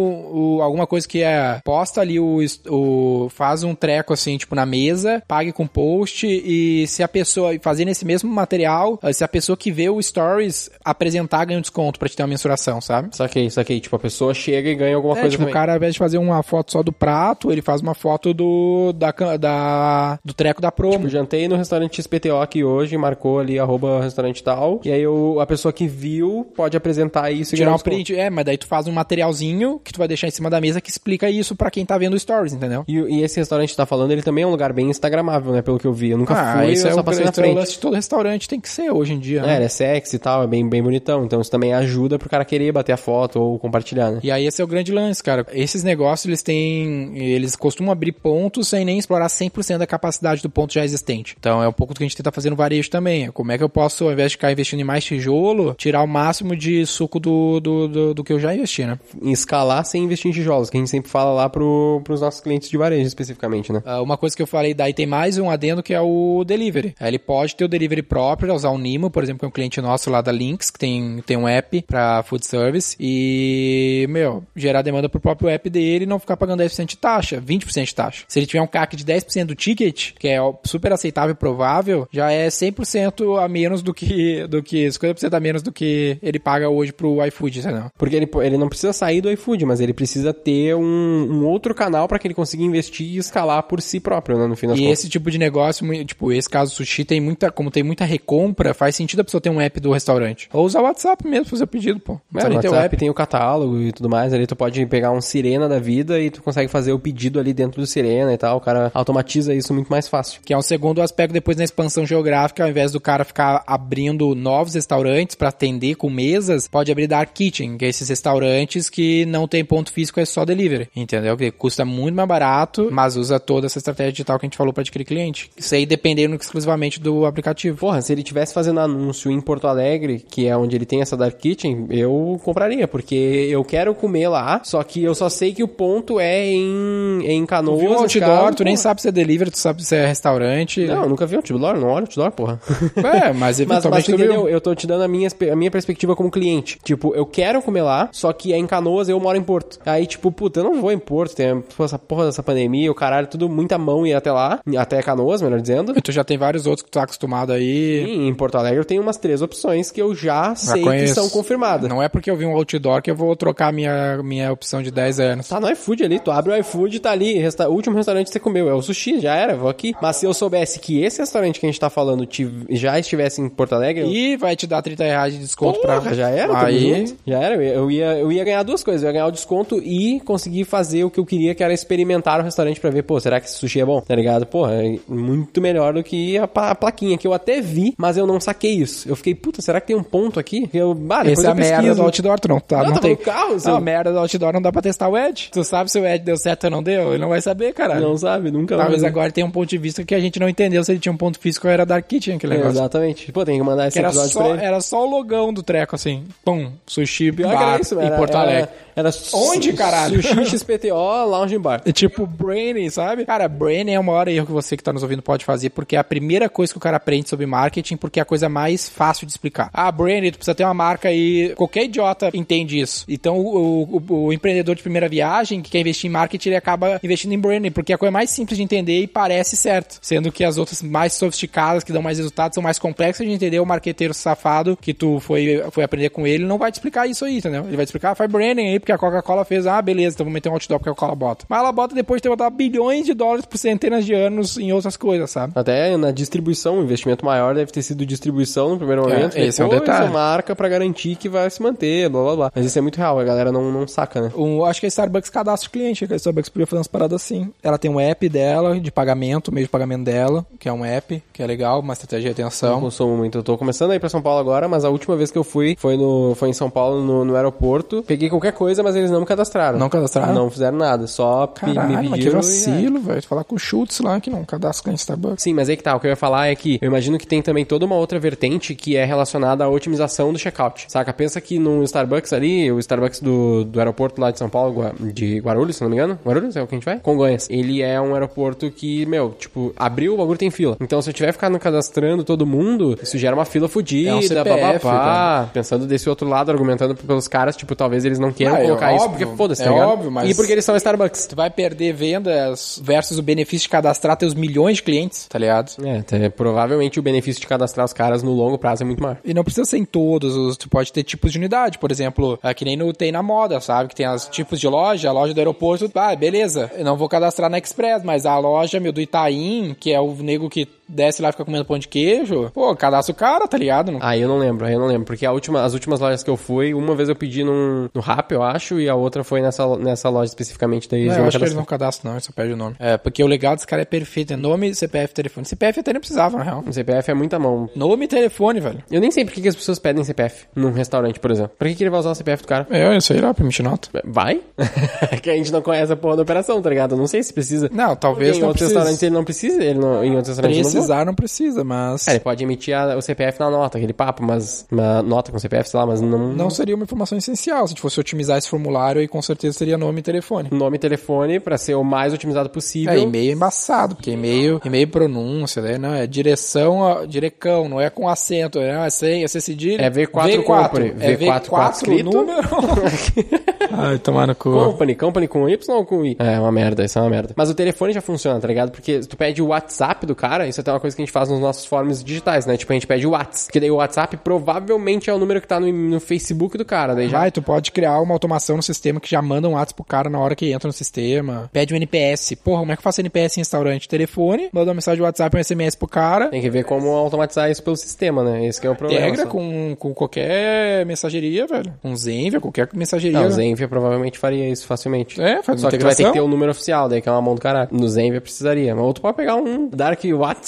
o- 0.57 0.63
alguma 0.63 0.87
coisa 0.87 1.07
que 1.07 1.23
é. 1.23 1.32
Posta 1.65 2.01
ali 2.01 2.19
o, 2.21 2.39
o. 2.69 3.29
Faz 3.31 3.63
um 3.65 3.75
treco 3.75 4.13
assim, 4.13 4.37
tipo, 4.37 4.55
na 4.55 4.67
mesa, 4.67 5.23
pague 5.27 5.53
com 5.53 5.67
post. 5.67 6.27
E 6.27 6.87
se 6.87 7.03
a 7.03 7.09
pessoa. 7.09 7.53
Fazendo 7.61 7.89
esse 7.89 8.05
mesmo 8.05 8.31
material, 8.33 8.99
eh, 9.03 9.13
se 9.13 9.23
a 9.25 9.29
pessoa 9.29 9.57
que 9.57 9.71
vê 9.71 9.89
o 9.89 10.01
stories 10.03 10.71
apresentar, 10.85 11.45
ganha 11.45 11.59
um 11.59 11.63
desconto 11.63 11.99
pra 11.99 12.09
te 12.09 12.17
ter 12.17 12.23
uma 12.23 12.29
mensuração, 12.29 12.81
sabe? 12.81 13.15
Saquei, 13.17 13.49
saquei. 13.51 13.81
Tipo, 13.81 13.97
a 13.97 13.99
pessoa 13.99 14.35
chega 14.35 14.69
e 14.71 14.75
ganha 14.75 14.97
alguma 14.97 15.15
É, 15.17 15.21
coisa 15.21 15.31
tipo, 15.31 15.43
também. 15.43 15.53
o 15.53 15.55
cara, 15.55 15.73
ao 15.73 15.77
invés 15.77 15.95
de 15.95 15.99
fazer 15.99 16.19
uma 16.19 16.43
foto 16.43 16.73
só 16.73 16.83
do 16.83 16.93
prato, 16.93 17.51
ele 17.53 17.63
faz 17.63 17.81
uma 17.81 17.95
foto 17.95 18.33
do, 18.35 18.93
da, 18.93 19.13
da, 19.39 20.19
do 20.25 20.33
treco 20.33 20.61
da 20.61 20.71
promo. 20.73 21.07
Eu 21.07 21.11
jantei 21.11 21.49
no 21.49 21.57
restaurante 21.57 22.01
XPTO 22.03 22.37
aqui 22.41 22.65
hoje, 22.65 22.97
marcou 22.97 23.39
ali, 23.39 23.59
arroba 23.59 24.01
restaurante 24.03 24.43
tal. 24.43 24.81
E 24.85 24.91
aí 24.91 25.07
o- 25.07 25.41
a 25.41 25.47
pessoa 25.47 25.73
que 25.73 25.87
viu 25.87 26.51
pode 26.57 26.77
apresentar 26.77 27.31
isso 27.31 27.55
e 27.55 27.59
Tirar 27.59 27.75
um 27.75 27.79
print, 27.79 28.15
é, 28.17 28.31
mas 28.31 28.45
daí 28.45 28.57
tu 28.57 28.67
faz 28.67 28.87
um 28.87 28.93
materialzinho 28.93 29.81
que 29.85 29.93
tu 29.93 29.99
vai 29.99 30.09
deixar 30.09 30.29
em 30.29 30.31
cima 30.31 30.49
da 30.51 30.61
mesa 30.61 30.81
que 30.81 30.91
explica 30.91 31.22
explica 31.23 31.31
isso 31.31 31.55
pra 31.55 31.71
quem 31.71 31.85
tá 31.85 31.97
vendo 31.97 32.19
stories, 32.19 32.53
entendeu? 32.53 32.85
E, 32.89 32.97
e 32.99 33.23
esse 33.23 33.39
restaurante 33.39 33.71
que 33.71 33.77
tá 33.77 33.87
falando, 33.87 34.11
ele 34.11 34.23
também 34.23 34.45
é 34.45 34.47
um 34.47 34.51
lugar 34.51 34.73
bem 34.73 34.91
instagramável, 34.91 35.53
né? 35.53 35.63
Pelo 35.63 35.79
que 35.79 35.87
eu 35.87 35.93
vi. 35.93 36.11
Eu 36.11 36.19
nunca 36.19 36.35
fui, 36.57 36.73
isso 36.73 36.87
eu 36.87 36.91
é 36.91 36.95
só 36.95 37.03
passei 37.03 37.25
na 37.25 37.31
é 37.31 37.33
frente. 37.33 37.79
todo 37.79 37.95
restaurante 37.95 38.49
tem 38.49 38.61
que 38.61 38.69
ser 38.69 38.91
hoje 38.91 39.13
em 39.13 39.19
dia, 39.19 39.41
É, 39.41 39.47
né? 39.47 39.57
ele 39.57 39.65
é 39.65 39.69
sexy 39.69 40.17
e 40.17 40.19
tal, 40.19 40.43
é 40.43 40.47
bem, 40.47 40.69
bem 40.69 40.83
bonitão. 40.83 41.25
Então 41.25 41.41
isso 41.41 41.51
também 41.51 41.73
ajuda 41.73 42.19
pro 42.19 42.29
cara 42.29 42.45
querer 42.45 42.73
bater 42.73 42.93
a 42.93 42.97
foto 42.97 43.41
ou 43.41 43.59
compartilhar, 43.59 44.11
né? 44.11 44.21
E 44.23 44.31
aí 44.31 44.47
esse 44.47 44.61
é 44.61 44.65
o 44.65 44.69
grande 44.69 44.93
lance, 44.93 45.23
cara. 45.23 45.47
Esses 45.53 45.83
negócios, 45.85 46.27
eles 46.27 46.43
têm... 46.43 47.17
Eles 47.17 47.55
costumam 47.57 47.93
abrir 47.93 48.13
pontos 48.13 48.69
sem 48.69 48.85
nem 48.85 48.99
explorar 48.99 49.27
100% 49.27 49.79
da 49.79 49.87
capacidade 49.87 50.43
do 50.43 50.51
ponto 50.51 50.73
já 50.73 50.85
existente. 50.85 51.37
Então 51.39 51.63
é 51.63 51.69
um 51.69 51.73
pouco 51.73 51.95
do 51.95 51.99
que 51.99 52.05
a 52.05 52.07
gente 52.07 52.17
tenta 52.17 52.33
fazer 52.33 52.51
no 52.51 52.57
varejo 52.57 52.91
também. 52.91 53.31
Como 53.31 53.53
é 53.53 53.59
que 53.59 53.65
eu 53.65 53.69
posso, 53.69 54.05
ao 54.05 54.13
invés 54.13 54.31
de 54.33 54.37
ficar 54.37 54.51
investindo 54.53 54.81
em 54.81 54.85
mais 54.85 55.05
tijolo, 55.05 55.75
tirar 55.75 56.03
o 56.03 56.07
máximo 56.09 56.57
de 56.57 56.85
suco 56.87 57.21
do, 57.21 57.61
do, 57.61 57.89
do, 57.89 58.15
do 58.15 58.25
que 58.25 58.33
eu 58.33 58.41
já 58.41 58.55
investi, 58.55 58.85
né? 58.85 58.99
Escalar 59.23 59.85
sem 59.85 60.05
investir 60.05 60.31
em 60.31 60.35
tijolos, 60.35 60.71
que 60.71 60.77
a 60.77 60.81
gente 60.81 60.91
sempre 60.91 61.11
fala 61.13 61.31
lá 61.31 61.49
pro, 61.49 62.01
pros 62.03 62.23
nossos 62.23 62.41
clientes 62.41 62.71
de 62.71 62.77
varejo 62.79 63.07
especificamente, 63.07 63.71
né? 63.71 63.83
Ah, 63.85 64.01
uma 64.01 64.17
coisa 64.17 64.35
que 64.35 64.41
eu 64.41 64.47
falei 64.47 64.73
daí 64.73 64.95
tem 64.95 65.07
mais 65.07 65.37
um 65.37 65.51
adendo 65.51 65.83
que 65.83 65.93
é 65.93 66.01
o 66.01 66.43
delivery. 66.43 66.95
Ele 66.99 67.19
pode 67.19 67.55
ter 67.55 67.65
o 67.65 67.69
delivery 67.69 68.03
próprio, 68.03 68.55
usar 68.55 68.71
o 68.71 68.79
Nimo, 68.79 69.11
por 69.11 69.23
exemplo, 69.23 69.41
que 69.41 69.45
é 69.45 69.49
um 69.49 69.53
cliente 69.53 69.81
nosso 69.81 70.09
lá 70.11 70.23
da 70.23 70.33
Lynx, 70.33 70.71
que 70.71 70.79
tem, 70.79 71.23
tem 71.27 71.37
um 71.37 71.47
app 71.47 71.83
pra 71.83 72.23
food 72.23 72.47
service 72.47 72.97
e, 72.99 74.07
meu, 74.09 74.43
gerar 74.57 74.81
demanda 74.81 75.09
pro 75.09 75.21
próprio 75.21 75.51
app 75.51 75.69
dele 75.69 76.05
e 76.05 76.07
não 76.07 76.19
ficar 76.19 76.37
pagando 76.37 76.63
10% 76.63 76.87
de 76.87 76.97
taxa, 76.97 77.41
20% 77.41 77.85
de 77.85 77.95
taxa. 77.95 78.25
Se 78.27 78.39
ele 78.39 78.47
tiver 78.47 78.63
um 78.63 78.67
CAC 78.67 78.97
de 78.97 79.05
10% 79.05 79.45
do 79.45 79.55
ticket, 79.55 80.13
que 80.19 80.29
é 80.29 80.39
super 80.65 80.93
aceitável 80.93 81.33
e 81.33 81.37
provável, 81.37 82.09
já 82.11 82.33
é 82.33 82.49
100% 82.49 83.43
a 83.43 83.49
menos 83.49 83.83
do 83.83 83.93
que, 83.93 84.47
do 84.47 84.63
que 84.63 84.87
50% 84.87 85.35
a 85.35 85.41
menos 85.41 85.63
do 85.63 85.71
que 85.71 86.17
ele 86.23 86.39
paga 86.39 86.71
hoje 86.71 86.93
pro 86.93 87.25
iFood, 87.27 87.59
entendeu? 87.59 87.91
Porque 87.99 88.17
ele, 88.17 88.29
ele 88.43 88.57
não 88.57 88.69
precisa 88.69 88.93
sair 88.93 89.21
do 89.21 89.31
iFood, 89.31 89.67
mas 89.67 89.81
ele 89.81 89.93
precisa 89.93 90.33
ter 90.33 90.75
um, 90.75 91.02
um 91.03 91.45
outro 91.47 91.75
canal 91.75 92.07
para 92.09 92.19
que 92.19 92.27
ele 92.27 92.35
consiga 92.35 92.63
investir 92.63 93.07
e 93.07 93.19
escalar 93.19 93.63
por 93.65 93.81
si 93.81 94.01
próprio, 94.01 94.39
né? 94.39 94.47
No 94.47 94.57
fim 94.57 94.67
das 94.69 94.79
E 94.79 94.83
contas. 94.83 94.99
esse 95.01 95.09
tipo 95.09 95.31
de 95.31 95.39
negócio, 95.39 96.05
tipo, 96.05 96.33
esse 96.33 96.49
caso 96.49 96.75
sushi 96.75 97.05
tem 97.05 97.21
muita, 97.21 97.51
como 97.51 97.71
tem 97.71 97.83
muita 97.83 98.05
recompra, 98.05 98.75
faz 98.75 98.97
sentido 98.97 99.21
a 99.21 99.25
pessoa 99.25 99.41
ter 99.41 99.51
um 99.51 99.61
app 99.61 99.79
do 99.81 99.93
restaurante. 99.93 100.49
Ou 100.53 100.65
usar 100.65 100.81
o 100.81 100.85
WhatsApp 100.85 101.27
mesmo, 101.27 101.47
fazer 101.47 101.65
o 101.65 101.67
pedido, 101.67 102.01
pô. 102.01 102.21
Não 102.31 102.41
É, 102.41 102.49
no 102.49 102.55
WhatsApp 102.57 102.85
app. 102.87 102.97
tem 102.97 103.11
o 103.11 103.15
catálogo 103.15 103.79
e 103.81 103.93
tudo 103.93 104.09
mais, 104.09 104.33
ali 104.33 104.47
tu 104.47 104.57
pode 104.57 104.85
pegar 104.87 105.11
um 105.13 105.21
Sirena 105.21 105.69
da 105.69 105.79
vida 105.79 106.21
e 106.21 106.31
tu 106.31 106.43
consegue 106.43 106.69
fazer 106.71 106.93
o 106.93 106.99
pedido 106.99 107.39
ali 107.39 107.53
dentro 107.53 107.81
do 107.81 107.87
Sirena 107.87 108.33
e 108.33 108.39
tal, 108.39 108.59
o 108.59 108.61
cara 108.61 108.91
automatiza 108.95 109.55
isso 109.55 109.73
muito 109.75 109.89
mais 109.89 110.09
fácil. 110.09 110.41
Que 110.45 110.53
é 110.53 110.59
um 110.59 110.63
segundo 110.63 111.01
aspecto 111.03 111.33
depois 111.33 111.57
na 111.57 111.65
expansão 111.65 112.07
geográfica, 112.07 112.65
ao 112.65 112.71
invés 112.71 112.93
do 112.93 113.01
cara 113.01 113.25
ficar 113.25 113.63
abrindo 113.67 114.35
novos 114.35 114.75
restaurantes 114.75 115.35
pra 115.37 115.49
atender 115.49 115.95
com 115.97 116.09
mesas, 116.11 116.69
pode 116.69 116.91
abrir 116.91 117.07
dark 117.07 117.31
kitchen, 117.33 117.77
que 117.79 117.85
é 117.85 117.89
esses 117.89 118.09
restaurantes 118.09 118.89
que 118.89 119.25
não 119.27 119.47
tem 119.49 119.65
ponto 119.65 119.93
físico, 119.93 120.21
é 120.21 120.25
só 120.25 120.45
delivery, 120.45 120.89
entendeu? 120.95 121.37
Que 121.37 121.51
custa 121.51 121.85
muito 121.85 122.15
mais 122.15 122.29
barato, 122.29 122.89
mas 122.91 123.17
usa 123.17 123.39
toda 123.41 123.67
essa 123.67 123.79
estratégia 123.79 124.13
digital 124.13 124.39
que 124.39 124.47
a 124.47 124.49
gente 124.49 124.57
falou 124.57 124.73
pra 124.73 124.83
adquirir 124.83 125.05
cliente. 125.05 125.51
Isso 125.57 125.75
aí 125.75 125.87
dependendo 125.87 126.35
exclusivamente 126.35 127.01
do 127.01 127.25
aplicativo. 127.27 127.77
Porra, 127.79 128.01
se 128.03 128.13
ele 128.13 128.23
tivesse 128.23 128.53
fazendo 128.55 128.81
anúncio 128.81 129.31
em 129.31 129.41
Porto 129.41 129.67
Alegre, 129.67 130.25
que 130.29 130.47
é 130.47 130.57
onde 130.57 130.77
ele 130.77 130.87
tem 130.87 131.01
essa 131.03 131.17
Dark 131.17 131.37
Kitchen, 131.39 131.87
eu 131.91 132.41
compraria, 132.45 132.87
porque 132.89 133.15
eu 133.51 133.65
quero 133.65 133.95
comer 133.95 134.29
lá, 134.29 134.61
só 134.65 134.83
que 134.83 135.03
eu 135.03 135.15
só 135.15 135.29
sei 135.29 135.53
que 135.53 135.63
o 135.63 135.69
ponto 135.69 136.19
é 136.21 136.47
em, 136.47 137.21
em 137.25 137.47
Canoas. 137.47 137.79
Tu 137.79 137.81
viu 137.81 137.93
outdoor, 137.95 138.21
cara, 138.21 138.55
tu 138.55 138.65
nem 138.65 138.77
sabe 138.77 139.01
se 139.03 139.09
é 139.09 139.13
delivery, 139.13 139.51
tu 139.51 139.59
sabe 139.59 139.85
se 139.85 139.95
é 139.95 140.07
restaurante. 140.07 140.85
Não, 140.87 141.03
eu 141.03 141.09
nunca 141.09 141.27
vi 141.27 141.37
outdoor, 141.37 141.79
não 141.79 141.89
olho 141.89 142.03
outdoor, 142.05 142.31
porra. 142.33 142.61
É, 143.03 143.33
mas 143.33 143.53
Mas, 143.53 143.61
eventualmente 143.61 143.91
mas 143.91 144.05
tu 144.05 144.17
viu. 144.17 144.27
entendeu? 144.27 144.49
Eu 144.49 144.61
tô 144.61 144.75
te 144.75 144.87
dando 144.87 145.03
a 145.03 145.09
minha, 145.09 145.29
a 145.53 145.57
minha 145.57 145.71
perspectiva 145.71 146.17
como 146.17 146.31
cliente. 146.31 146.79
Tipo, 146.83 147.15
eu 147.15 147.27
quero 147.27 147.61
comer 147.61 147.83
lá, 147.83 148.09
só 148.13 148.33
que 148.33 148.53
é 148.53 148.57
em 148.57 148.67
Canoas 148.67 149.09
eu 149.09 149.19
moro 149.21 149.37
em 149.37 149.43
Porto. 149.43 149.79
Aí, 149.85 150.07
tipo, 150.07 150.31
puta, 150.33 150.61
eu 150.61 150.65
não 150.65 150.81
vou 150.83 150.93
em 150.93 150.99
Porto, 150.99 151.35
tem 151.35 151.63
essa 151.79 151.99
porra 151.99 152.27
dessa 152.27 152.43
pandemia, 152.43 152.91
o 152.91 152.95
caralho, 152.95 153.27
tudo 153.27 153.49
muita 153.49 153.79
mão 153.79 154.07
ir 154.07 154.15
até 154.15 154.31
lá, 154.33 154.61
até 154.77 155.01
Canoas, 155.03 155.41
melhor 155.41 155.61
dizendo. 155.61 155.93
E 155.97 156.01
tu 156.01 156.11
já 156.13 156.25
tem 156.25 156.37
vários 156.37 156.67
outros 156.67 156.83
que 156.85 156.91
tu 156.91 156.95
tá 156.95 157.05
acostumado 157.05 157.53
aí. 157.53 158.05
E 158.05 158.29
em 158.29 158.35
Porto 158.35 158.57
Alegre 158.57 158.81
eu 158.81 158.85
tenho 158.85 159.01
umas 159.03 159.17
três 159.17 159.43
opções 159.43 159.91
que 159.91 160.01
eu 160.03 160.15
já 160.15 160.51
Já 160.51 160.55
sei 160.57 160.81
que 160.83 160.89
conheço. 160.89 161.15
são 161.15 161.29
confirmadas. 161.31 161.89
Não 161.89 162.03
é 162.03 162.09
porque 162.09 162.31
eu 162.31 162.37
vi 162.37 162.45
um 162.45 162.53
outdoor 162.57 163.01
que 163.03 163.11
eu 163.11 163.17
vou 163.17 163.35
trocar 163.37 163.73
minha, 163.73 164.21
minha 164.23 164.53
opção 164.53 164.83
de 164.83 164.91
10 164.91 165.21
anos. 165.21 165.49
Tá 165.49 165.61
no 165.61 165.71
iFood 165.71 166.05
ali, 166.05 166.19
tu 166.21 166.31
abre 166.31 166.53
o 166.53 166.57
iFood 166.57 166.99
tá 167.01 167.11
ali, 167.13 167.35
resta- 167.39 167.69
o 167.69 167.73
último 167.73 167.97
restaurante 167.97 168.27
que 168.27 168.33
você 168.33 168.41
comeu 168.41 168.69
é 168.69 168.75
o 168.75 168.83
sushi, 168.83 169.21
já 169.21 169.35
era, 169.35 169.55
vou 169.57 169.69
aqui. 169.69 169.95
Mas 170.03 170.17
se 170.17 170.27
eu 170.27 170.35
soubesse 170.35 170.79
que 170.81 171.03
esse 171.03 171.21
restaurante 171.21 171.61
que 171.61 171.67
a 171.67 171.69
gente 171.69 171.81
tá 171.81 171.89
falando 171.91 172.27
tiv- 172.27 172.67
já 172.71 172.99
estivesse 172.99 173.41
em 173.41 173.49
Porto 173.49 173.75
Alegre, 173.75 174.03
eu... 174.03 174.09
E 174.11 174.37
vai 174.37 174.57
te 174.57 174.67
dar 174.67 174.83
30 174.83 175.05
reais 175.05 175.33
de 175.35 175.39
desconto 175.41 175.81
Porra, 175.81 176.01
pra. 176.01 176.15
já 176.15 176.29
era, 176.29 176.59
Aí. 176.67 177.07
junto. 177.07 177.17
Já 177.27 177.39
era, 177.39 177.55
eu 177.63 177.91
ia, 177.91 178.19
eu 178.19 178.33
ia 178.33 178.45
ganhar 178.45 178.63
duas 178.63 178.83
coisas. 178.83 179.03
Eu 179.03 179.09
ia 179.09 179.13
ganhar 179.13 179.27
o 179.27 179.31
desconto 179.33 179.79
e 179.79 180.21
conseguir 180.21 180.62
fazer 180.65 181.05
o 181.05 181.11
que 181.11 181.19
eu 181.21 181.27
queria, 181.27 181.55
que 181.55 181.63
era 181.63 181.73
experimentar 181.73 182.41
o 182.41 182.43
restaurante 182.43 182.81
pra 182.81 182.91
ver, 182.91 183.03
pô, 183.03 183.19
será 183.21 183.41
que 183.41 183.47
esse 183.47 183.57
sushi 183.57 183.81
é 183.81 183.85
bom? 183.85 184.01
Tá 184.01 184.15
ligado? 184.15 184.47
Pô, 184.47 184.67
é 184.69 184.99
muito 185.09 185.61
melhor 185.61 185.95
do 185.95 186.03
que 186.03 186.37
a, 186.39 186.47
pa- 186.49 186.71
a 186.71 186.75
plaquinha, 186.75 187.17
que 187.19 187.27
eu 187.27 187.33
até 187.33 187.61
vi, 187.61 187.95
mas 187.97 188.17
eu 188.17 188.27
não 188.27 188.41
saquei 188.41 188.73
isso. 188.73 189.09
Eu 189.09 189.17
fiquei, 189.17 189.35
puta, 189.35 189.61
será 189.63 189.81
que 189.81 189.89
tem 189.89 189.97
um 189.97 190.03
ponto 190.03 190.39
aqui? 190.41 190.69
Eu, 190.73 190.97
ah, 191.11 191.23
Essa 191.27 191.49
é 191.49 191.51
a 191.51 191.55
merda 191.55 191.95
do 191.95 192.03
outdoor, 192.03 192.41
tu 192.41 192.49
não, 192.49 192.61
tá, 192.61 192.77
Não, 192.79 192.85
não, 192.87 192.93
tava 192.95 193.01
tem. 193.07 193.17
carro, 193.17 193.59
seu- 193.61 193.71
Não, 193.71 193.79
a 193.79 193.81
merda 193.81 194.13
do 194.13 194.19
outdoor 194.19 194.53
não 194.53 194.63
dá 194.63 194.73
pra 194.73 194.83
testar 194.83 195.09
o 195.09 195.17
Edge. 195.17 195.51
Tu 195.53 195.63
sabe 195.65 195.91
se 195.91 195.99
o 195.99 196.07
Edge 196.07 196.25
deu 196.25 196.37
certo 196.37 196.65
ou 196.65 196.71
não 196.71 196.83
deu? 196.83 197.11
Ele 197.11 197.19
não 197.23 197.29
vai 197.29 197.41
saber, 197.41 197.73
caralho. 197.73 198.01
Não 198.01 198.17
sabe, 198.17 198.51
nunca 198.51 198.77
Talvez 198.77 199.01
vai. 199.03 199.11
agora 199.11 199.31
tenha 199.33 199.47
um 199.47 199.51
ponto 199.51 199.69
de 199.69 199.79
vista 199.79 200.05
que 200.05 200.15
a 200.15 200.21
gente 200.21 200.39
não 200.41 200.49
entendeu 200.49 200.83
se 200.85 200.93
ele 200.93 200.99
tinha 201.01 201.13
um 201.13 201.17
ponto 201.17 201.39
físico 201.39 201.67
ou 201.67 201.73
era 201.73 201.85
Dark 201.87 202.07
Kitchen, 202.07 202.37
aquele 202.37 202.55
É, 202.55 202.57
negócio. 202.59 202.79
exatamente. 202.79 203.31
Pô, 203.33 203.45
tem 203.45 203.59
que 203.59 203.65
mandar 203.65 203.89
esse 203.89 203.95
Que 203.95 203.99
era 204.01 204.09
episódio 204.09 204.33
só, 204.33 204.41
pra 204.45 204.51
ele. 204.55 204.65
era 204.65 204.81
só 204.81 205.07
o 205.07 205.11
logão 205.11 205.53
do 205.53 205.63
treco, 205.63 205.95
assim. 205.95 206.25
Pum, 206.45 206.71
sushi 206.87 207.31
bar 207.31 207.51
era 207.73 207.81
isso, 207.81 207.95
em 208.01 208.05
era, 208.05 208.17
Porto 208.17 208.31
era- 208.37 208.41
Alegre. 208.43 208.69
Era, 208.95 209.11
Onde, 209.33 209.73
caralho? 209.73 210.23
Sushi 210.23 210.52
XPTO 210.59 211.25
Lounge 211.27 211.59
Bar. 211.59 211.83
É 211.85 211.93
tipo 211.93 212.27
Brainy, 212.27 212.91
sabe? 212.91 213.25
Cara, 213.25 213.49
Brainy 213.49 213.93
é 213.93 214.01
o 214.01 214.05
maior 214.05 214.29
erro 214.29 214.47
que 214.47 214.53
você 214.53 214.77
que 214.77 214.83
tá 214.83 214.93
nos 214.93 215.03
ouvindo 215.03 215.23
pode 215.23 215.45
fazer, 215.45 215.71
porque 215.71 215.97
é 215.97 215.99
a 215.99 216.05
primeira 216.05 216.49
coisa 216.49 216.73
que 216.73 216.77
o 216.79 216.81
cara 216.81 216.97
aprende 216.97 217.29
sobre 217.29 217.47
marketing, 217.47 217.97
porque 217.97 218.19
é 218.19 218.23
a 218.23 218.27
coisa 218.27 218.49
mais 218.49 218.89
fácil 218.89 219.27
de 219.27 219.33
explicar. 219.33 219.71
Ah, 219.73 219.91
Brainy, 219.91 220.31
tu 220.33 220.39
precisa 220.39 220.55
ter 220.55 220.65
uma 220.65 220.75
marca 220.75 221.09
aí. 221.09 221.53
Qualquer 221.57 221.85
idiota 221.85 222.31
entende 222.35 222.79
isso. 222.79 223.05
Então, 223.09 223.39
o, 223.39 223.97
o- 224.09 224.25
o 224.27 224.33
empreendedor 224.33 224.75
de 224.75 224.83
primeira 224.83 225.09
viagem 225.09 225.61
que 225.63 225.71
quer 225.71 225.81
investir 225.81 226.09
em 226.09 226.13
marketing, 226.13 226.51
ele 226.51 226.57
acaba 226.57 226.99
investindo 227.03 227.33
em 227.33 227.39
Brainy, 227.39 227.71
porque 227.71 227.93
é 227.93 227.95
a 227.95 227.99
coisa 227.99 228.11
mais 228.13 228.31
simples 228.31 228.57
de 228.57 228.63
entender 228.63 229.01
e 229.01 229.07
parece 229.07 229.57
certo. 229.57 229.99
Sendo 230.01 230.31
que 230.33 230.45
as 230.45 230.59
outras 230.59 230.83
mais 230.83 231.13
sofisticadas, 231.15 231.85
que 231.85 231.93
dão 231.93 232.03
mais 232.03 232.19
resultados, 232.19 232.55
são 232.55 232.63
mais 232.63 232.79
complexas 232.79 233.27
de 233.27 233.33
entender. 233.33 233.61
O 233.61 233.67
marqueteiro 233.67 234.15
safado 234.15 234.77
que 234.81 234.93
tu 234.95 235.21
foi, 235.21 235.63
foi 235.71 235.85
aprender 235.85 236.11
com 236.11 236.27
ele 236.27 236.45
não 236.45 236.59
vai 236.59 236.71
te 236.71 236.75
explicar 236.75 237.07
isso 237.07 237.25
aí, 237.25 237.39
entendeu? 237.39 237.65
Ele 237.67 237.77
vai 237.77 237.85
te 237.85 237.89
explicar, 237.89 238.11
ah, 238.13 238.15
faz 238.15 238.31
branding 238.31 238.69
aí, 238.73 238.79
porque 238.81 238.93
a 238.93 238.99
Coca-Cola 238.99 239.45
fez, 239.45 239.67
ah, 239.67 239.81
beleza, 239.81 240.15
então 240.17 240.25
vou 240.27 240.33
meter 240.43 240.49
um 240.51 240.55
outdoor 240.55 240.79
porque 240.81 240.91
a 240.91 240.93
Coca-Cola 240.93 241.15
bota. 241.17 241.45
Mas 241.49 241.61
ela 241.61 241.73
bota 241.73 241.95
depois 241.95 242.19
de 242.19 242.23
ter 242.25 242.29
botado 242.29 242.55
bilhões 242.55 243.07
de 243.07 243.15
dólares 243.15 243.47
por 243.47 243.57
centenas 243.57 244.05
de 244.05 244.13
anos 244.15 244.59
em 244.59 244.73
outras 244.73 244.97
coisas, 244.97 245.31
sabe? 245.31 245.53
Até 245.57 245.97
na 245.97 246.11
distribuição, 246.11 246.79
o 246.79 246.83
investimento 246.83 247.25
maior 247.25 247.55
deve 247.55 247.71
ter 247.71 247.83
sido 247.83 248.05
distribuição 248.05 248.71
no 248.71 248.77
primeiro 248.79 249.03
momento. 249.03 249.37
esse 249.37 249.61
é 249.61 249.65
o 249.65 249.69
depois 249.69 249.89
detalhe. 249.89 250.13
marca 250.13 250.55
pra 250.57 250.69
garantir 250.69 251.17
que 251.17 251.29
vai 251.29 251.49
se 251.51 251.63
manter, 251.63 252.09
blá 252.09 252.23
blá 252.23 252.37
blá. 252.37 252.53
Mas 252.55 252.67
isso 252.67 252.79
é 252.79 252.83
muito 252.83 252.97
real, 252.97 253.19
a 253.19 253.25
galera 253.25 253.53
não, 253.53 253.71
não 253.71 253.87
saca, 253.87 254.21
né? 254.21 254.31
O, 254.35 254.65
acho 254.65 254.81
que 254.81 254.87
a 254.87 254.89
Starbucks 254.89 255.31
cadastra 255.31 255.69
o 255.69 255.73
cliente, 255.73 256.07
que 256.07 256.13
a 256.13 256.17
Starbucks 256.17 256.49
podia 256.51 256.67
fazer 256.67 256.79
umas 256.79 256.87
paradas 256.89 257.23
assim. 257.23 257.51
Ela 257.63 257.79
tem 257.79 257.91
um 257.91 258.01
app 258.01 258.29
dela, 258.29 258.79
de 258.81 258.91
pagamento, 258.91 259.53
meio 259.53 259.67
de 259.67 259.71
pagamento 259.71 260.05
dela, 260.05 260.45
que 260.59 260.69
é 260.69 260.73
um 260.73 260.85
app, 260.85 261.23
que 261.33 261.43
é 261.43 261.47
legal, 261.47 261.81
uma 261.81 261.93
estratégia 261.93 262.33
de 262.35 262.41
Não 262.41 262.49
atenção. 262.49 262.81
consumo 262.81 263.17
muito. 263.17 263.39
Eu 263.39 263.43
tô 263.43 263.57
começando 263.59 263.91
a 263.93 263.97
ir 263.97 264.01
pra 264.01 264.09
São 264.09 264.23
Paulo 264.23 264.41
agora, 264.41 264.69
mas 264.69 264.85
a 264.85 264.91
última 264.91 265.17
vez 265.17 265.31
que 265.31 265.39
eu 265.39 265.45
fui 265.45 265.77
foi, 265.79 265.97
no, 265.97 266.35
foi 266.35 266.49
em 266.49 266.53
São 266.53 266.71
Paulo, 266.71 267.03
no, 267.05 267.25
no 267.25 267.37
aeroporto. 267.37 268.03
Peguei 268.07 268.29
qualquer 268.29 268.53
coisa, 268.53 268.83
mas 268.83 268.97
eles 268.97 269.11
não 269.11 269.21
me 269.21 269.27
cadastraram. 269.27 269.79
Não 269.79 269.89
cadastraram? 269.89 270.32
Não 270.33 270.51
fizeram 270.51 270.77
nada. 270.79 271.07
Só 271.07 271.47
pe- 271.47 271.67
me 271.67 271.75
Caralho, 271.75 271.93
mas 271.95 272.03
que 272.05 272.11
pediram. 272.11 272.33
e- 272.33 272.35
é. 272.35 272.37
vacilo, 272.43 273.01
velho. 273.01 273.23
Falar 273.23 273.45
com 273.45 273.55
o 273.57 273.59
Schultz 273.59 274.01
lá, 274.01 274.21
que 274.21 274.31
não 274.31 274.45
cadastra 274.45 274.85
cliente 274.85 275.01
Starbucks. 275.01 275.43
Sim, 275.43 275.55
mas 275.55 275.69
aí 275.69 275.77
que 275.77 275.83
tá. 275.83 275.95
O 275.97 276.01
que 276.01 276.07
eu 276.07 276.11
ia 276.11 276.17
falar 276.17 276.49
é 276.49 276.55
que 276.55 276.79
eu 276.81 276.87
imagino 276.89 277.19
que 277.19 277.27
tem 277.27 277.43
também 277.43 277.65
toda 277.65 277.85
uma 277.87 277.95
outra 277.97 278.19
vertente 278.19 278.75
que 278.75 278.97
é 278.97 279.05
relacionada 279.05 279.65
à 279.65 279.69
otimização 279.69 280.33
do 280.33 280.39
checkout. 280.39 280.87
Saca? 280.89 281.13
Pensa 281.13 281.41
que 281.41 281.59
no 281.59 281.83
Starbucks 281.85 282.33
ali, 282.33 282.71
o 282.73 282.79
Starbucks 282.79 283.21
do, 283.21 283.65
do 283.65 283.79
aeroporto 283.79 284.21
lá 284.21 284.31
de 284.31 284.39
São 284.39 284.49
Paulo, 284.49 284.85
de 285.13 285.39
Guarulhos, 285.41 285.77
se 285.77 285.83
não 285.83 285.91
me 285.91 285.97
engano. 285.97 286.19
Guarulhos 286.25 286.57
é 286.57 286.63
o 286.63 286.67
que 286.67 286.75
a 286.75 286.79
gente 286.79 286.85
vai? 286.85 286.99
Congonhas. 286.99 287.49
Ele 287.51 287.83
é 287.83 288.01
um 288.01 288.15
aeroporto 288.15 288.71
que, 288.71 289.05
meu, 289.07 289.31
tipo, 289.39 289.73
abriu, 289.77 290.15
o 290.15 290.17
bagulho 290.17 290.39
tem 290.39 290.51
fila. 290.51 290.77
Então, 290.81 291.01
se 291.03 291.11
eu 291.11 291.15
tiver 291.15 291.33
ficando 291.33 291.59
cadastrando 291.59 292.25
todo 292.25 292.47
mundo, 292.47 292.99
isso 293.03 293.19
gera 293.19 293.35
uma 293.35 293.45
fila 293.45 293.69
fodida, 293.69 294.11
É 294.11 294.15
um 294.15 294.23
CPF, 294.23 294.85
bababá. 294.85 295.49
Pensando 295.53 295.87
desse 295.87 296.09
outro 296.09 296.29
lado, 296.29 296.51
argumentando 296.51 296.95
pelos 296.95 297.29
caras, 297.29 297.57
tipo, 297.57 297.75
talvez 297.75 298.05
eles 298.05 298.19
não 298.19 298.33
queiram 298.33 298.55
Ah, 298.55 298.61
é 298.61 298.65
colocar 298.67 298.95
isso, 298.95 299.05
óbvio. 299.05 299.27
porque 299.27 299.37
foda-se, 299.37 299.63
É 299.63 299.65
tá 299.67 299.71
ligado? 299.73 299.89
óbvio, 299.89 300.11
mas- 300.11 300.22
E 300.31 300.35
porque 300.35 300.53
eles 300.53 300.65
são 300.65 300.77
Starbucks. 300.77 301.27
Tu 301.27 301.37
vai 301.37 301.51
perder 301.51 301.93
vendas 301.95 302.81
versus 302.83 303.19
o 303.19 303.23
benefício 303.23 303.65
de 303.67 303.69
cadastrar 303.71 304.17
teus 304.17 304.35
milhões 304.35 304.77
de 304.77 304.83
clientes, 304.83 305.27
tá 305.29 305.39
ligado? 305.39 305.73
É, 305.85 305.99
até 305.99 306.29
provavelmente 306.29 306.99
o 306.99 307.03
benefício 307.03 307.41
de 307.41 307.47
cadastrar 307.47 307.85
os 307.85 307.93
caras 307.93 308.23
no 308.23 308.33
longo 308.33 308.59
prazo 308.59 308.83
é 308.83 308.87
muito 308.87 309.03
maior. 309.03 309.19
E 309.25 309.33
não 309.35 309.45
precisa 309.45 309.65
ser 309.65 309.79
em 309.79 309.85
todos, 309.85 310.37
os- 310.37 310.57
tu 310.57 310.69
pode 310.69 310.93
ter 310.93 311.03
tipos 311.03 311.33
de 311.33 311.39
unidade, 311.39 311.79
por 311.79 311.91
exemplo, 311.91 312.39
é 312.43 312.53
que 312.55 312.65
nem 312.65 312.77
no, 312.77 312.93
tem 312.93 313.11
na 313.13 313.23
moda, 313.23 313.61
sabe? 313.61 313.89
Que 313.89 313.95
tem 313.97 314.09
os 314.09 314.27
tipos 314.27 314.59
de 314.61 314.69
loja, 314.69 315.09
a 315.09 315.13
loja 315.13 315.35
do 315.35 315.39
aeroporto, 315.39 315.91
ah, 315.95 316.15
beleza, 316.15 316.71
eu 316.77 316.85
não 316.85 316.97
vou 316.97 317.09
cadastrar 317.09 317.51
na 317.51 317.59
Express, 317.59 318.03
mas 318.05 318.27
a 318.27 318.39
loja, 318.39 318.79
meu, 318.81 318.93
do 318.93 319.01
Itaim, 319.01 319.77
que 319.79 319.93
é 319.93 320.01
o 320.01 320.13
nego 320.15 320.49
que 320.49 320.67
desce 320.93 321.23
lá 321.23 321.29
e 321.31 321.33
fica 321.33 321.45
comendo 321.45 321.65
pão 321.65 321.79
de 321.79 321.89
queijo, 321.89 322.51
pô, 322.53 322.75
cadastra 322.77 323.13
o 323.13 323.17
cara, 323.17 323.47
tá 323.49 323.57
ligado? 323.57 323.93
Não- 323.93 323.99
Aí 324.03 324.21
eu 324.21 324.29
não 324.29 324.39
lembro, 324.39 324.67
aí 324.67 324.75
eu 324.75 324.81
não 324.81 324.87
lembro. 324.87 325.05
Porque 325.07 325.25
a 325.27 325.33
última, 325.33 325.63
as 325.65 325.73
últimas 325.73 326.01
lojas 326.01 326.23
que 326.23 326.31
eu 326.31 326.37
fui, 326.37 326.75
uma 326.75 326.95
vez 326.95 327.09
eu 327.09 327.17
pedi 327.17 327.43
num, 327.45 327.89
no 327.95 328.01
Rap, 328.01 328.33
eu 328.33 328.43
acho, 328.43 328.79
e 328.81 328.89
a 328.89 328.95
outra 328.95 329.25
foi 329.25 329.41
nessa, 329.41 329.77
nessa 329.77 330.09
loja 330.09 330.29
especificamente. 330.31 330.89
Daí 330.89 331.07
Não, 331.07 331.17
eu 331.19 331.25
acho 331.27 331.39
que 331.39 331.45
eles 331.45 331.55
não 331.55 331.65
cadastram, 331.65 332.11
não, 332.11 332.17
eles 332.17 332.25
só 332.25 332.33
pede 332.33 332.53
o 332.53 332.57
nome. 332.57 332.77
É, 332.79 332.97
porque 332.97 333.23
o 333.23 333.27
legal 333.27 333.55
desse 333.55 333.67
cara 333.67 333.83
é 333.83 333.85
perfeito, 333.85 334.33
é 334.33 334.37
nome, 334.37 334.75
CPF, 334.75 335.15
telefone. 335.15 335.47
CPF 335.47 335.81
até 335.81 335.93
nem 335.93 336.01
precisava, 336.01 336.37
na 336.39 336.45
real. 336.45 336.65
O 336.67 336.73
CPF 336.73 337.11
é 337.11 337.15
muita 337.15 337.39
mão. 337.39 337.69
Nome 337.75 338.05
e 338.05 338.09
telefone, 338.09 338.61
velho. 338.61 338.83
Eu 338.91 339.01
nem 339.01 339.11
sei 339.11 339.25
por 339.25 339.33
que 339.33 339.47
as 339.49 339.57
pessoas 339.57 339.79
pedem 339.79 340.05
CPF 340.05 340.47
num 340.55 340.73
restaurante, 340.73 341.19
por 341.21 341.31
exemplo. 341.31 341.53
Pra 341.59 341.69
que, 341.69 341.75
que 341.75 341.83
ele 341.85 341.91
vai 341.91 342.01
usar 342.01 342.11
o 342.11 342.15
CPF 342.15 342.43
do 342.43 342.49
cara? 342.49 342.67
É, 342.71 342.95
eu 342.95 343.01
sei 343.01 343.21
lá, 343.21 343.33
pra 343.33 343.45
emitir 343.45 343.65
nota. 343.65 343.89
Vai? 344.05 344.41
que 345.23 345.31
a 345.31 345.37
gente 345.37 345.53
não 345.53 345.63
conhece 345.63 345.93
a 345.93 345.97
porra 345.97 346.17
da 346.17 346.23
operação, 346.23 346.61
tá 346.61 346.69
ligado? 346.69 346.93
Eu 346.95 346.99
não 346.99 347.07
sei 347.07 347.23
se 347.23 347.33
precisa. 347.33 347.71
Não, 347.73 347.95
talvez 347.97 348.31
Porque 348.33 348.39
em 348.39 348.41
não 348.43 348.49
outros 348.49 348.67
restaurantes 348.69 349.03
ele 349.03 349.15
não 349.15 349.25
precisa, 349.25 349.63
ele 349.63 349.79
não, 349.79 350.05
em 350.05 350.17
outros 350.17 350.29
restaurantes 350.37 350.73
Precisar 350.87 351.05
não 351.07 351.15
precisa, 351.15 351.65
mas... 351.65 352.07
É, 352.09 352.13
ele 352.13 352.21
pode 352.21 352.43
emitir 352.45 352.77
a- 352.77 352.97
o 352.97 353.03
CPF 353.03 353.39
na 353.41 353.51
nota, 353.51 353.79
aquele 353.79 353.93
papo, 353.93 354.23
mas 354.23 354.67
uma 354.71 355.03
nota 355.03 355.31
com 355.33 355.39
CPF, 355.39 355.69
sei 355.71 355.81
lá, 355.81 355.87
mas 355.87 356.01
não, 356.01 356.19
Não 356.33 356.51
seria 356.51 356.75
uma 356.75 356.85
informação 356.85 357.17
essencial. 357.19 357.59
Se 357.61 357.65
a 357.65 357.69
gente 357.69 357.81
fosse 357.81 357.99
otimizar 358.01 358.39
esse 358.39 358.49
formulário, 358.49 359.01
aí 359.01 359.09
com 359.09 359.21
certeza 359.23 359.57
seria 359.59 359.77
nome 359.79 360.01
e 360.01 360.03
telefone. 360.03 360.49
nome 360.53 360.77
e 360.77 360.79
telefone 360.79 361.41
pra 361.41 361.57
ser 361.59 361.75
o 361.75 361.85
mais 361.85 362.13
otimizado 362.13 362.51
possível. 362.51 362.93
É, 362.93 362.99
e-mail 362.99 363.31
é 363.31 363.33
embaçado, 363.35 363.95
porque 363.97 364.11
e-mail, 364.11 364.61
e-mail 364.65 364.89
pronúncia, 364.89 365.63
né? 365.63 365.79
Não, 365.79 365.95
é 365.95 366.07
direção, 366.07 366.79
ó, 366.79 367.05
direcão, 367.05 367.69
não 367.69 367.81
é 367.81 367.89
com 367.91 368.09
acento, 368.09 368.59
é, 368.59 368.75
ah, 368.77 368.87
é 368.87 368.91
sem, 368.91 369.25
é 369.25 369.29
sem 369.29 369.41
cedilha. 369.41 369.83
É 369.83 369.91
V4 369.91 370.43
Company, 370.45 370.95
é 371.01 371.17
V4 371.17 371.43
V4 371.49 371.73
escrito. 371.73 372.11
número. 372.11 372.49
Ai, 373.73 373.99
tomar 373.99 374.27
no 374.27 374.35
cu. 374.35 374.51
Company, 374.53 374.95
company 374.95 375.29
com 375.29 375.49
Y 375.49 375.77
ou 375.77 375.85
com 375.85 376.05
I? 376.05 376.17
É 376.19 376.39
uma 376.39 376.53
merda, 376.53 376.85
isso 376.85 376.99
é 376.99 377.03
uma 377.03 377.11
merda. 377.11 377.33
Mas 377.37 377.51
o 377.51 377.55
telefone 377.55 377.93
já 377.93 378.01
funciona, 378.01 378.39
tá 378.41 378.47
ligado? 378.49 378.71
Porque 378.71 379.01
tu 379.01 379.17
pede 379.17 379.41
o 379.43 379.47
WhatsApp 379.49 380.05
do 380.07 380.15
cara, 380.15 380.47
isso 380.47 380.61
é 380.61 380.62
até 380.63 380.73
uma 380.73 380.81
coisa 380.81 380.97
que 380.97 381.03
a 381.03 381.05
gente 381.05 381.13
faz 381.13 381.29
nos 381.29 381.41
nossos 381.41 381.65
forms 381.65 382.03
digitais, 382.03 382.47
né? 382.47 382.57
Tipo, 382.57 382.73
a 382.73 382.75
gente 382.75 382.87
pede 382.87 383.07
o 383.07 383.11
WhatsApp. 383.11 383.47
Porque 383.47 383.61
daí 383.61 383.71
o 383.71 383.77
WhatsApp 383.77 384.17
provavelmente 384.17 385.11
é 385.11 385.15
o 385.15 385.19
número 385.19 385.41
que 385.41 385.47
tá 385.47 385.61
no, 385.61 385.71
no 385.73 386.01
Facebook 386.01 386.57
do 386.57 386.65
cara. 386.65 386.95
Daí 386.95 387.09
já. 387.09 387.19
Vai, 387.19 387.31
tu 387.31 387.43
pode 387.43 387.71
criar 387.71 388.01
uma 388.01 388.15
automação 388.15 388.57
no 388.57 388.63
sistema 388.63 389.01
que 389.01 389.11
já 389.11 389.21
manda 389.21 389.49
um 389.49 389.53
WhatsApp 389.53 389.75
pro 389.75 389.85
cara 389.85 390.11
na 390.11 390.19
hora 390.19 390.35
que 390.35 390.51
entra 390.51 390.69
no 390.69 390.73
sistema. 390.73 391.51
Pede 391.53 391.75
um 391.75 391.77
NPS. 391.77 392.35
Porra, 392.43 392.61
como 392.61 392.73
é 392.73 392.77
que 392.77 392.81
eu 392.81 392.85
faço 392.85 393.01
NPS 393.01 393.37
em 393.37 393.41
restaurante? 393.41 393.89
Telefone, 393.89 394.49
manda 394.53 394.69
uma 394.69 394.75
mensagem 394.75 394.97
de 394.97 395.03
WhatsApp, 395.03 395.37
um 395.37 395.43
SMS 395.43 395.77
pro 395.77 395.89
cara. 395.89 396.29
Tem 396.29 396.41
que 396.41 396.51
ver 396.51 396.65
como 396.65 396.89
automatizar 396.91 397.51
isso 397.51 397.63
pelo 397.63 397.77
sistema, 397.77 398.23
né? 398.25 398.47
Esse 398.47 398.61
que 398.61 398.67
é 398.67 398.71
o 398.71 398.77
problema. 398.77 399.07
Integra 399.07 399.27
com, 399.27 399.77
com 399.79 399.95
qualquer 399.95 400.85
mensageria, 400.87 401.47
velho. 401.47 401.73
Com 401.83 401.95
Zenvia, 401.97 402.41
qualquer 402.41 402.69
mensageria. 402.75 403.21
Não, 403.21 403.27
o 403.27 403.31
Zenvia 403.31 403.69
provavelmente 403.69 404.19
faria 404.19 404.49
isso 404.49 404.67
facilmente. 404.67 405.21
É, 405.21 405.43
faz 405.43 405.61
Só 405.61 405.71
que 405.71 405.79
tu 405.79 405.83
vai 405.83 405.95
ter 405.95 406.03
integração. 406.03 406.07
que 406.07 406.13
ter 406.13 406.21
o 406.21 406.29
número 406.29 406.51
oficial, 406.51 406.89
daí 406.89 407.01
que 407.01 407.09
é 407.09 407.13
uma 407.13 407.23
mão 407.23 407.35
do 407.35 407.41
caralho. 407.41 407.69
No 407.73 407.89
Zenvia 407.89 408.21
precisaria. 408.21 408.75
Mas 408.75 408.85
ou 408.85 408.93
tu 408.93 409.01
pode 409.01 409.17
pegar 409.17 409.37
um 409.37 409.69
Dark 409.69 410.03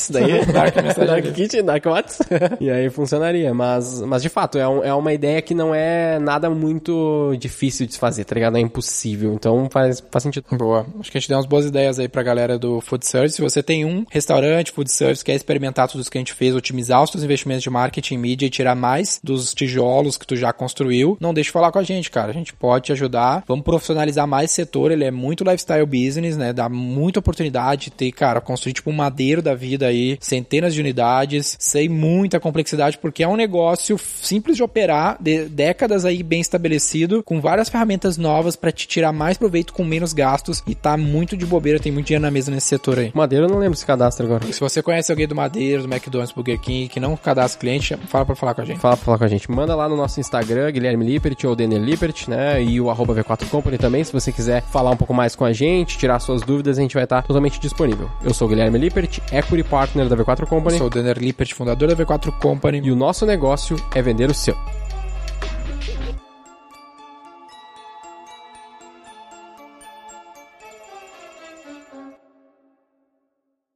Whats 0.08 0.10
daí. 0.10 0.44
Dark. 0.52 0.74
Dark 1.06 1.32
Kit, 1.34 1.62
Dark 1.62 1.84
Whats. 1.86 2.18
e 2.60 2.70
aí 2.70 2.90
funcionaria. 2.90 3.52
Mas, 3.54 4.00
mas 4.02 4.22
de 4.22 4.28
fato, 4.28 4.58
é, 4.58 4.68
um- 4.68 4.82
é 4.84 4.92
uma 4.94 5.12
ideia 5.12 5.40
que 5.42 5.54
não 5.54 5.74
é 5.74 6.18
nada 6.18 6.50
muito 6.50 7.34
difícil 7.38 7.86
de 7.86 7.94
se 7.94 7.98
fazer, 7.98 8.24
tá 8.24 8.34
ligado? 8.34 8.56
É 8.56 8.60
impossível. 8.60 9.32
Então 9.34 9.68
faz, 9.70 10.02
faz 10.10 10.22
sentido. 10.22 10.44
Boa. 10.52 10.86
Acho 11.00 11.10
que 11.10 11.18
a 11.18 11.20
gente 11.20 11.28
deu 11.28 11.36
umas 11.38 11.46
boas 11.46 11.66
ideias 11.66 11.98
aí 11.98 12.08
pra 12.08 12.22
galera 12.22 12.58
do 12.58 12.80
Food 12.80 13.06
Service. 13.06 13.36
Se 13.36 13.42
você 13.42 13.62
tem 13.62 13.84
um 13.84 14.04
restaurante, 14.10 14.72
Food 14.72 14.90
Service, 14.90 15.24
quer 15.24 15.34
experimentar 15.34 15.88
tudo 15.88 16.00
isso 16.00 16.10
que 16.10 16.18
a 16.18 16.20
gente 16.20 16.32
fez, 16.32 16.54
otimizar 16.54 17.02
os 17.02 17.10
seus 17.10 17.22
investimentos 17.24 17.62
de 17.62 17.70
marketing, 17.70 18.16
mídia 18.18 18.46
e 18.46 18.50
tirar 18.50 18.74
mais 18.74 19.20
dos 19.22 19.54
tijolos 19.54 20.16
que 20.16 20.26
tu 20.26 20.36
já 20.36 20.52
construiu, 20.52 21.16
não 21.20 21.32
deixe 21.34 21.48
de 21.48 21.52
falar 21.52 21.70
com 21.70 21.78
a 21.78 21.82
gente, 21.82 22.10
cara. 22.10 22.30
A 22.30 22.34
gente 22.34 22.52
pode 22.54 22.86
te 22.86 22.92
ajudar. 22.92 23.44
Vamos 23.46 23.64
profissionalizar 23.64 24.26
mais 24.26 24.46
esse 24.46 24.54
setor. 24.54 24.90
Ele 24.90 25.04
é 25.04 25.10
muito 25.10 25.44
lifestyle 25.44 25.84
business, 25.86 26.36
né? 26.36 26.52
Dá 26.52 26.68
muita 26.68 27.18
oportunidade 27.20 27.84
de 27.84 27.90
ter, 27.90 28.12
cara, 28.12 28.40
construir 28.40 28.72
tipo 28.72 28.90
um 28.90 28.94
madeiro 28.94 29.42
da 29.42 29.54
vida 29.54 29.86
aí, 29.86 29.93
centenas 30.20 30.74
de 30.74 30.80
unidades, 30.80 31.57
sem 31.59 31.88
muita 31.88 32.40
complexidade, 32.40 32.98
porque 32.98 33.22
é 33.22 33.28
um 33.28 33.37
negócio 33.37 33.98
simples 33.98 34.57
de 34.57 34.62
operar, 34.62 35.16
de 35.20 35.44
décadas 35.46 36.04
aí 36.04 36.22
bem 36.22 36.40
estabelecido, 36.40 37.22
com 37.22 37.40
várias 37.40 37.68
ferramentas 37.68 38.16
novas 38.16 38.57
pra 38.57 38.72
te 38.72 38.87
tirar 38.87 39.12
mais 39.12 39.37
proveito 39.37 39.72
com 39.72 39.85
menos 39.85 40.12
gastos 40.12 40.62
e 40.66 40.74
tá 40.74 40.96
muito 40.96 41.37
de 41.37 41.46
bobeira, 41.46 41.78
tem 41.78 41.92
muito 41.92 42.07
dinheiro 42.07 42.22
na 42.22 42.30
mesa 42.30 42.50
nesse 42.50 42.68
setor 42.68 42.98
aí. 42.98 43.12
Madeira 43.14 43.46
eu 43.46 43.50
não 43.50 43.59
lembro 43.59 43.78
se 43.78 43.87
cadastra 43.87 44.24
agora. 44.26 44.44
Se 44.52 44.61
você 44.61 44.83
conhece 44.83 45.11
alguém 45.12 45.26
do 45.26 45.35
Madeira, 45.35 45.83
do 45.83 45.92
McDonald's, 45.92 46.35
Burger 46.35 46.61
King, 46.61 46.88
que 46.88 47.00
não 47.00 47.16
cadastra 47.16 47.61
cliente, 47.61 47.96
fala 48.09 48.24
pra 48.24 48.35
falar 48.35 48.54
com 48.54 48.62
a 48.62 48.64
gente. 48.64 48.80
Fala 48.80 48.96
pra 48.96 49.04
falar 49.04 49.18
com 49.18 49.24
a 49.24 49.28
gente. 49.28 49.50
Manda 49.50 49.74
lá 49.74 49.88
no 49.88 49.96
nosso 49.96 50.20
Instagram, 50.20 50.70
Guilherme 50.70 51.04
Lippert 51.04 51.44
ou 51.44 51.54
Denner 51.54 51.80
Lippert, 51.80 52.28
né? 52.28 52.62
E 52.62 52.80
o 52.80 52.90
arroba 52.90 53.14
V4 53.14 53.48
Company 53.48 53.78
também, 53.78 54.04
se 54.04 54.12
você 54.12 54.33
quiser 54.33 54.62
falar 54.62 54.90
um 54.90 54.96
pouco 54.96 55.14
mais 55.14 55.35
com 55.37 55.44
a 55.44 55.52
gente, 55.52 55.98
tirar 55.98 56.18
suas 56.18 56.42
dúvidas, 56.42 56.78
a 56.78 56.83
gente 56.83 56.94
vai 56.94 57.04
estar 57.04 57.22
totalmente 57.22 57.61
disponível. 57.61 58.11
Eu 58.22 58.33
sou 58.33 58.46
o 58.46 58.48
Guilherme 58.48 58.78
Lippert, 58.78 59.18
Equity 59.33 59.62
Partner 59.62 59.83
da 59.92 60.16
V4 60.16 60.48
Company. 60.48 60.78
Sou 60.78 60.86
o 60.86 60.90
Denner 60.90 61.18
Lippert, 61.18 61.54
fundador 61.54 61.88
da 61.88 61.96
V4 61.96 62.38
Company. 62.40 62.80
E 62.84 62.90
o 62.90 62.96
nosso 62.96 63.26
negócio 63.26 63.76
é 63.94 64.00
vender 64.00 64.30
o 64.30 64.34
seu. 64.34 64.54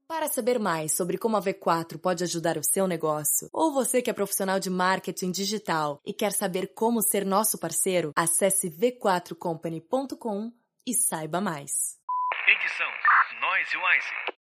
Para 0.08 0.26
saber 0.28 0.58
mais 0.58 0.96
sobre 0.96 1.16
como 1.16 1.36
a 1.36 1.40
V4 1.40 1.98
pode 1.98 2.24
ajudar 2.24 2.56
o 2.56 2.64
seu 2.64 2.86
negócio, 2.88 3.48
ou 3.52 3.72
você 3.72 4.02
que 4.02 4.10
é 4.10 4.12
profissional 4.12 4.58
de 4.58 4.68
marketing 4.68 5.30
digital 5.30 6.00
e 6.04 6.12
quer 6.12 6.32
saber 6.32 6.72
como 6.74 7.02
ser 7.02 7.24
nosso 7.24 7.58
parceiro, 7.58 8.12
acesse 8.16 8.68
v4company.com 8.68 10.50
e 10.86 10.94
saiba 10.94 11.40
mais. 11.40 11.98
Edição 12.48 12.88
Noise 13.40 13.76
Wise. 13.76 14.37